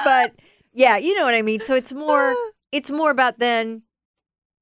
but 0.05 0.33
yeah, 0.73 0.97
you 0.97 1.15
know 1.19 1.25
what 1.25 1.35
I 1.35 1.43
mean. 1.43 1.61
So 1.61 1.75
it's 1.75 1.93
more 1.93 2.35
it's 2.73 2.91
more 2.91 3.11
about 3.11 3.39
then 3.39 3.83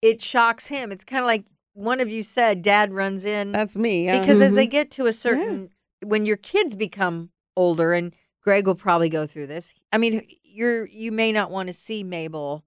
it 0.03 0.23
shocks 0.23 0.67
him. 0.69 0.91
It's 0.93 1.05
kind 1.05 1.23
of 1.23 1.27
like 1.27 1.45
one 1.75 2.01
of 2.01 2.09
you 2.09 2.23
said, 2.23 2.63
Dad 2.63 2.93
runs 2.93 3.25
in 3.25 3.53
That's 3.53 3.77
me. 3.77 4.07
yeah. 4.07 4.19
because 4.21 4.41
as 4.41 4.55
they 4.55 4.67
Mhm. 4.67 4.71
get 4.71 4.91
to 4.93 5.07
a 5.07 5.13
certain 5.13 5.71
when 6.05 6.25
your 6.27 6.37
kids 6.37 6.75
become 6.75 7.31
older, 7.57 7.93
and 7.93 8.15
Greg 8.43 8.67
will 8.67 8.75
probably 8.77 9.09
go 9.09 9.27
through 9.27 9.49
this. 9.49 9.75
I 9.93 9.99
mean, 9.99 10.27
you're 10.45 10.87
you 10.87 11.13
may 11.13 11.33
not 11.33 11.51
want 11.51 11.67
to 11.69 11.73
see 11.73 12.03
Mabel 12.05 12.65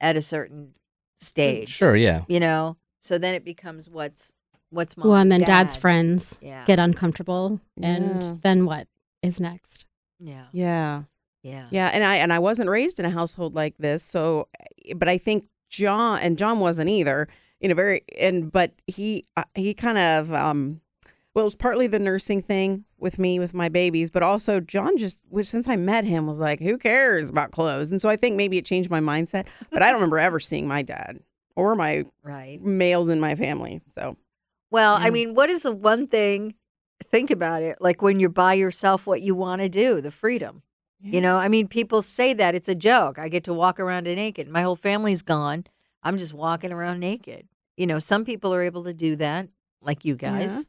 at 0.00 0.16
a 0.16 0.22
certain 0.22 0.74
stage, 1.20 1.68
Sure, 1.70 1.96
yeah. 1.96 2.24
you 2.28 2.38
know. 2.40 2.76
So 3.00 3.16
then 3.18 3.34
it 3.34 3.44
becomes 3.44 3.88
what's 3.88 4.32
what's 4.70 4.96
mom 4.96 5.08
well, 5.08 5.18
and 5.20 5.30
then 5.32 5.40
dad. 5.40 5.46
dad's 5.46 5.76
friends 5.76 6.38
Yeah, 6.42 6.64
get 6.66 6.78
uncomfortable, 6.80 7.60
and 7.80 8.22
Yeah. 8.22 8.34
then 8.42 8.66
what 8.66 8.88
is 9.22 9.38
next? 9.40 9.86
yeah, 10.18 10.46
yeah. 10.52 11.02
Yeah. 11.44 11.68
Yeah, 11.70 11.90
and 11.92 12.02
I 12.02 12.16
and 12.16 12.32
I 12.32 12.40
wasn't 12.40 12.68
raised 12.68 12.98
in 12.98 13.04
a 13.04 13.10
household 13.10 13.54
like 13.54 13.76
this, 13.76 14.02
so 14.02 14.48
but 14.96 15.08
I 15.08 15.18
think 15.18 15.46
John 15.68 16.18
and 16.20 16.36
John 16.36 16.58
wasn't 16.58 16.90
either. 16.90 17.28
You 17.60 17.68
know, 17.68 17.74
very 17.76 18.02
and 18.18 18.50
but 18.50 18.72
he 18.88 19.24
uh, 19.36 19.44
he 19.54 19.74
kind 19.74 19.98
of 19.98 20.32
um 20.32 20.80
well, 21.34 21.42
it 21.42 21.46
was 21.46 21.54
partly 21.54 21.86
the 21.86 21.98
nursing 21.98 22.40
thing 22.42 22.84
with 22.98 23.18
me 23.18 23.38
with 23.38 23.54
my 23.54 23.68
babies, 23.68 24.08
but 24.08 24.22
also 24.22 24.58
John 24.60 24.96
just 24.96 25.20
which 25.28 25.46
since 25.46 25.68
I 25.68 25.76
met 25.76 26.04
him 26.04 26.26
was 26.26 26.40
like, 26.40 26.60
who 26.60 26.78
cares 26.78 27.28
about 27.30 27.50
clothes? 27.52 27.90
And 27.92 28.00
so 28.00 28.08
I 28.08 28.16
think 28.16 28.36
maybe 28.36 28.56
it 28.58 28.64
changed 28.64 28.90
my 28.90 29.00
mindset, 29.00 29.46
but 29.70 29.82
I 29.82 29.86
don't 29.86 29.96
remember 29.96 30.18
ever 30.18 30.40
seeing 30.40 30.66
my 30.66 30.82
dad 30.82 31.20
or 31.56 31.74
my 31.76 32.04
Right. 32.22 32.60
males 32.62 33.08
in 33.10 33.20
my 33.20 33.34
family. 33.34 33.80
So 33.88 34.16
Well, 34.70 34.94
I 34.98 35.10
mean, 35.10 35.34
what 35.34 35.50
is 35.50 35.62
the 35.62 35.72
one 35.72 36.06
thing? 36.06 36.54
Think 37.02 37.30
about 37.30 37.62
it. 37.62 37.78
Like 37.80 38.00
when 38.02 38.18
you're 38.20 38.30
by 38.30 38.54
yourself, 38.54 39.06
what 39.06 39.20
you 39.22 39.34
want 39.34 39.60
to 39.62 39.68
do, 39.68 40.00
the 40.00 40.10
freedom. 40.10 40.62
You 41.06 41.20
know, 41.20 41.36
I 41.36 41.48
mean, 41.48 41.68
people 41.68 42.00
say 42.00 42.32
that 42.34 42.54
it's 42.54 42.68
a 42.68 42.74
joke. 42.74 43.18
I 43.18 43.28
get 43.28 43.44
to 43.44 43.52
walk 43.52 43.78
around 43.78 44.04
naked. 44.04 44.48
My 44.48 44.62
whole 44.62 44.76
family's 44.76 45.20
gone. 45.22 45.64
I'm 46.02 46.16
just 46.16 46.32
walking 46.32 46.72
around 46.72 46.98
naked. 47.00 47.46
You 47.76 47.86
know, 47.86 47.98
some 47.98 48.24
people 48.24 48.54
are 48.54 48.62
able 48.62 48.84
to 48.84 48.94
do 48.94 49.14
that, 49.16 49.48
like 49.82 50.04
you 50.04 50.14
guys, 50.16 50.56
Yeah. 50.56 50.62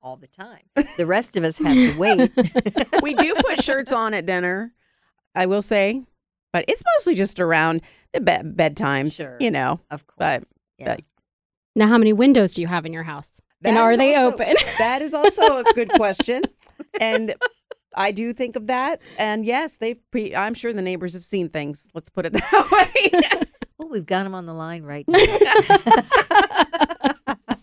all 0.00 0.16
the 0.16 0.28
time. 0.28 0.62
The 0.96 1.06
rest 1.16 1.36
of 1.36 1.42
us 1.44 1.58
have 1.58 1.74
to 1.74 1.98
wait. 1.98 2.30
we 3.02 3.14
do 3.14 3.34
put 3.34 3.62
shirts 3.64 3.90
on 3.92 4.14
at 4.14 4.26
dinner, 4.26 4.72
I 5.34 5.46
will 5.46 5.62
say, 5.62 6.02
but 6.52 6.64
it's 6.68 6.82
mostly 6.96 7.14
just 7.16 7.40
around 7.40 7.82
the 8.12 8.20
bed 8.20 8.56
bedtimes, 8.56 9.16
Sure. 9.16 9.36
you 9.40 9.50
know. 9.50 9.80
of 9.90 10.06
course. 10.06 10.16
But- 10.18 10.44
yeah. 10.78 10.94
but- 10.96 11.04
Now, 11.74 11.88
how 11.88 11.98
many 11.98 12.12
windows 12.12 12.54
do 12.54 12.62
you 12.62 12.68
have 12.68 12.86
in 12.86 12.92
your 12.92 13.02
house? 13.04 13.40
and 13.64 13.76
are 13.76 13.96
they 13.96 14.14
also- 14.14 14.34
open? 14.34 14.54
That 14.78 15.02
is 15.02 15.14
also 15.14 15.58
a 15.58 15.64
good 15.74 15.90
question. 15.90 16.42
And 17.00 17.34
I 17.94 18.12
do 18.12 18.32
think 18.32 18.56
of 18.56 18.66
that. 18.68 19.00
And 19.18 19.44
yes, 19.44 19.78
they 19.78 19.94
pre- 19.94 20.34
I'm 20.34 20.54
sure 20.54 20.72
the 20.72 20.82
neighbors 20.82 21.14
have 21.14 21.24
seen 21.24 21.48
things. 21.48 21.88
Let's 21.94 22.08
put 22.10 22.26
it 22.26 22.32
that 22.34 22.70
way. 22.70 23.20
well, 23.78 23.88
we've 23.88 24.06
got 24.06 24.24
them 24.24 24.34
on 24.34 24.46
the 24.46 24.54
line 24.54 24.82
right 24.84 25.04
now. 25.08 25.18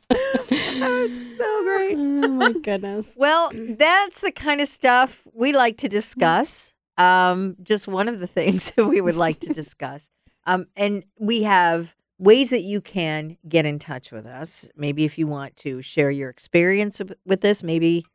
That's 0.10 1.38
so 1.38 1.64
great. 1.64 1.96
oh 1.98 2.28
my 2.28 2.52
goodness. 2.54 3.16
Well, 3.18 3.52
that's 3.54 4.22
the 4.22 4.32
kind 4.32 4.62
of 4.62 4.68
stuff 4.68 5.28
we 5.34 5.54
like 5.54 5.78
to 5.78 5.90
discuss. 5.90 6.74
Um, 6.98 7.56
just 7.64 7.88
one 7.88 8.08
of 8.08 8.20
the 8.20 8.28
things 8.38 8.72
that 8.72 8.86
we 8.86 9.02
would 9.02 9.16
like 9.16 9.40
to 9.42 9.54
discuss. 9.54 10.10
Um, 10.46 10.68
and 10.76 11.04
we 11.20 11.44
have 11.44 11.96
ways 12.20 12.50
that 12.50 12.62
you 12.62 12.82
can 12.82 13.38
get 13.48 13.66
in 13.66 13.80
touch 13.80 14.12
with 14.12 14.26
us. 14.26 14.68
Maybe 14.76 15.06
if 15.06 15.18
you 15.18 15.28
want 15.28 15.56
to 15.58 15.82
share 15.82 16.10
your 16.10 16.30
experience 16.30 17.00
with- 17.00 17.14
with 17.26 17.42
this, 17.42 17.62
maybe 17.64 18.06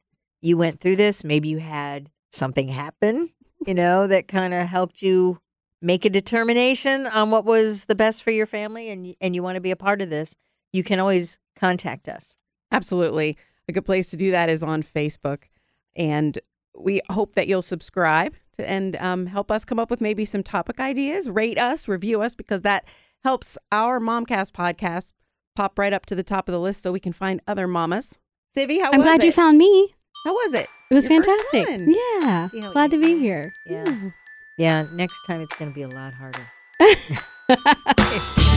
you 0.42 0.56
went 0.58 0.80
through 0.80 0.96
this, 0.96 1.24
maybe 1.24 1.48
you 1.48 1.58
had 1.58 2.10
something 2.30 2.68
happen, 2.68 3.30
you 3.66 3.74
know, 3.74 4.06
that 4.06 4.28
kind 4.28 4.52
of 4.52 4.66
helped 4.66 5.00
you 5.00 5.40
make 5.80 6.04
a 6.04 6.10
determination 6.10 7.06
on 7.06 7.30
what 7.30 7.44
was 7.44 7.86
the 7.86 7.94
best 7.94 8.22
for 8.22 8.30
your 8.30 8.46
family 8.46 8.90
and 8.90 9.14
and 9.20 9.34
you 9.34 9.42
want 9.42 9.56
to 9.56 9.60
be 9.60 9.70
a 9.70 9.76
part 9.76 10.02
of 10.02 10.10
this. 10.10 10.36
You 10.72 10.84
can 10.84 11.00
always 11.00 11.38
contact 11.56 12.08
us. 12.08 12.36
Absolutely. 12.70 13.36
A 13.68 13.72
good 13.72 13.84
place 13.84 14.10
to 14.10 14.16
do 14.16 14.30
that 14.30 14.48
is 14.50 14.62
on 14.62 14.82
Facebook. 14.82 15.44
And 15.94 16.38
we 16.76 17.00
hope 17.10 17.34
that 17.34 17.46
you'll 17.46 17.62
subscribe 17.62 18.34
to, 18.54 18.68
and 18.68 18.96
um, 18.96 19.26
help 19.26 19.50
us 19.50 19.64
come 19.64 19.78
up 19.78 19.90
with 19.90 20.00
maybe 20.00 20.24
some 20.24 20.42
topic 20.42 20.80
ideas, 20.80 21.28
rate 21.28 21.58
us, 21.58 21.86
review 21.86 22.22
us, 22.22 22.34
because 22.34 22.62
that 22.62 22.84
helps 23.22 23.58
our 23.70 24.00
Momcast 24.00 24.52
podcast 24.52 25.12
pop 25.54 25.78
right 25.78 25.92
up 25.92 26.06
to 26.06 26.14
the 26.14 26.22
top 26.22 26.48
of 26.48 26.52
the 26.52 26.60
list 26.60 26.82
so 26.82 26.90
we 26.90 27.00
can 27.00 27.12
find 27.12 27.42
other 27.46 27.66
mamas. 27.66 28.18
Civi, 28.56 28.80
how 28.80 28.90
I'm 28.90 29.00
was 29.00 29.06
glad 29.06 29.22
it? 29.22 29.26
you 29.26 29.32
found 29.32 29.58
me. 29.58 29.94
How 30.24 30.32
was 30.32 30.52
it? 30.54 30.68
It 30.90 30.94
was 30.94 31.08
Your 31.08 31.22
fantastic. 31.22 31.66
Yeah. 31.86 32.48
Glad 32.72 32.90
to 32.92 32.98
be 32.98 33.08
did. 33.08 33.20
here. 33.20 33.52
Yeah. 33.66 34.10
Yeah, 34.58 34.86
next 34.92 35.20
time 35.26 35.40
it's 35.40 35.56
going 35.56 35.70
to 35.70 35.74
be 35.74 35.82
a 35.82 35.88
lot 35.88 36.12
harder. 36.12 36.46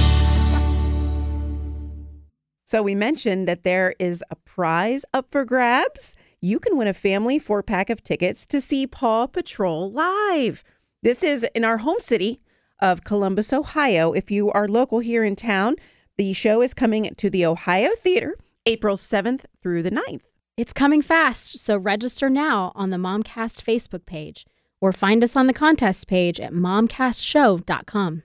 So 2.67 2.82
we 2.82 2.95
mentioned 2.95 3.47
that 3.47 3.63
there 3.63 3.93
is 3.99 4.23
a 4.32 4.36
prize 4.36 5.06
up 5.13 5.28
for 5.30 5.45
grabs. 5.45 6.15
You 6.41 6.60
can 6.60 6.78
win 6.78 6.88
a 6.88 6.95
family 6.95 7.38
four 7.38 7.62
pack 7.62 7.91
of 7.91 8.04
tickets 8.04 8.47
to 8.47 8.60
see 8.60 8.88
Paw 8.88 9.28
Patrol 9.28 9.91
live. 9.91 10.63
This 11.04 11.21
is 11.21 11.43
in 11.54 11.63
our 11.63 11.78
home 11.78 11.99
city 11.99 12.41
of 12.82 13.04
Columbus, 13.04 13.54
Ohio. 13.54 14.13
If 14.13 14.32
you 14.32 14.51
are 14.51 14.67
local 14.67 14.99
here 14.99 15.23
in 15.23 15.36
town, 15.36 15.75
the 16.17 16.34
show 16.34 16.63
is 16.63 16.73
coming 16.73 17.13
to 17.15 17.30
the 17.30 17.45
Ohio 17.45 17.91
Theatre 17.99 18.36
April 18.65 18.97
7th 18.97 19.45
through 19.62 19.84
the 19.84 19.91
9th. 19.91 20.23
It's 20.57 20.71
coming 20.71 21.01
fast, 21.01 21.59
so 21.59 21.75
register 21.75 22.29
now 22.29 22.71
on 22.75 22.89
the 22.89 22.95
Momcast 22.95 23.61
Facebook 23.61 24.05
page 24.05 24.45
or 24.79 24.93
find 24.93 25.21
us 25.21 25.35
on 25.35 25.47
the 25.47 25.53
contest 25.53 26.07
page 26.07 26.39
at 26.39 26.53
momcastshow.com. 26.53 28.23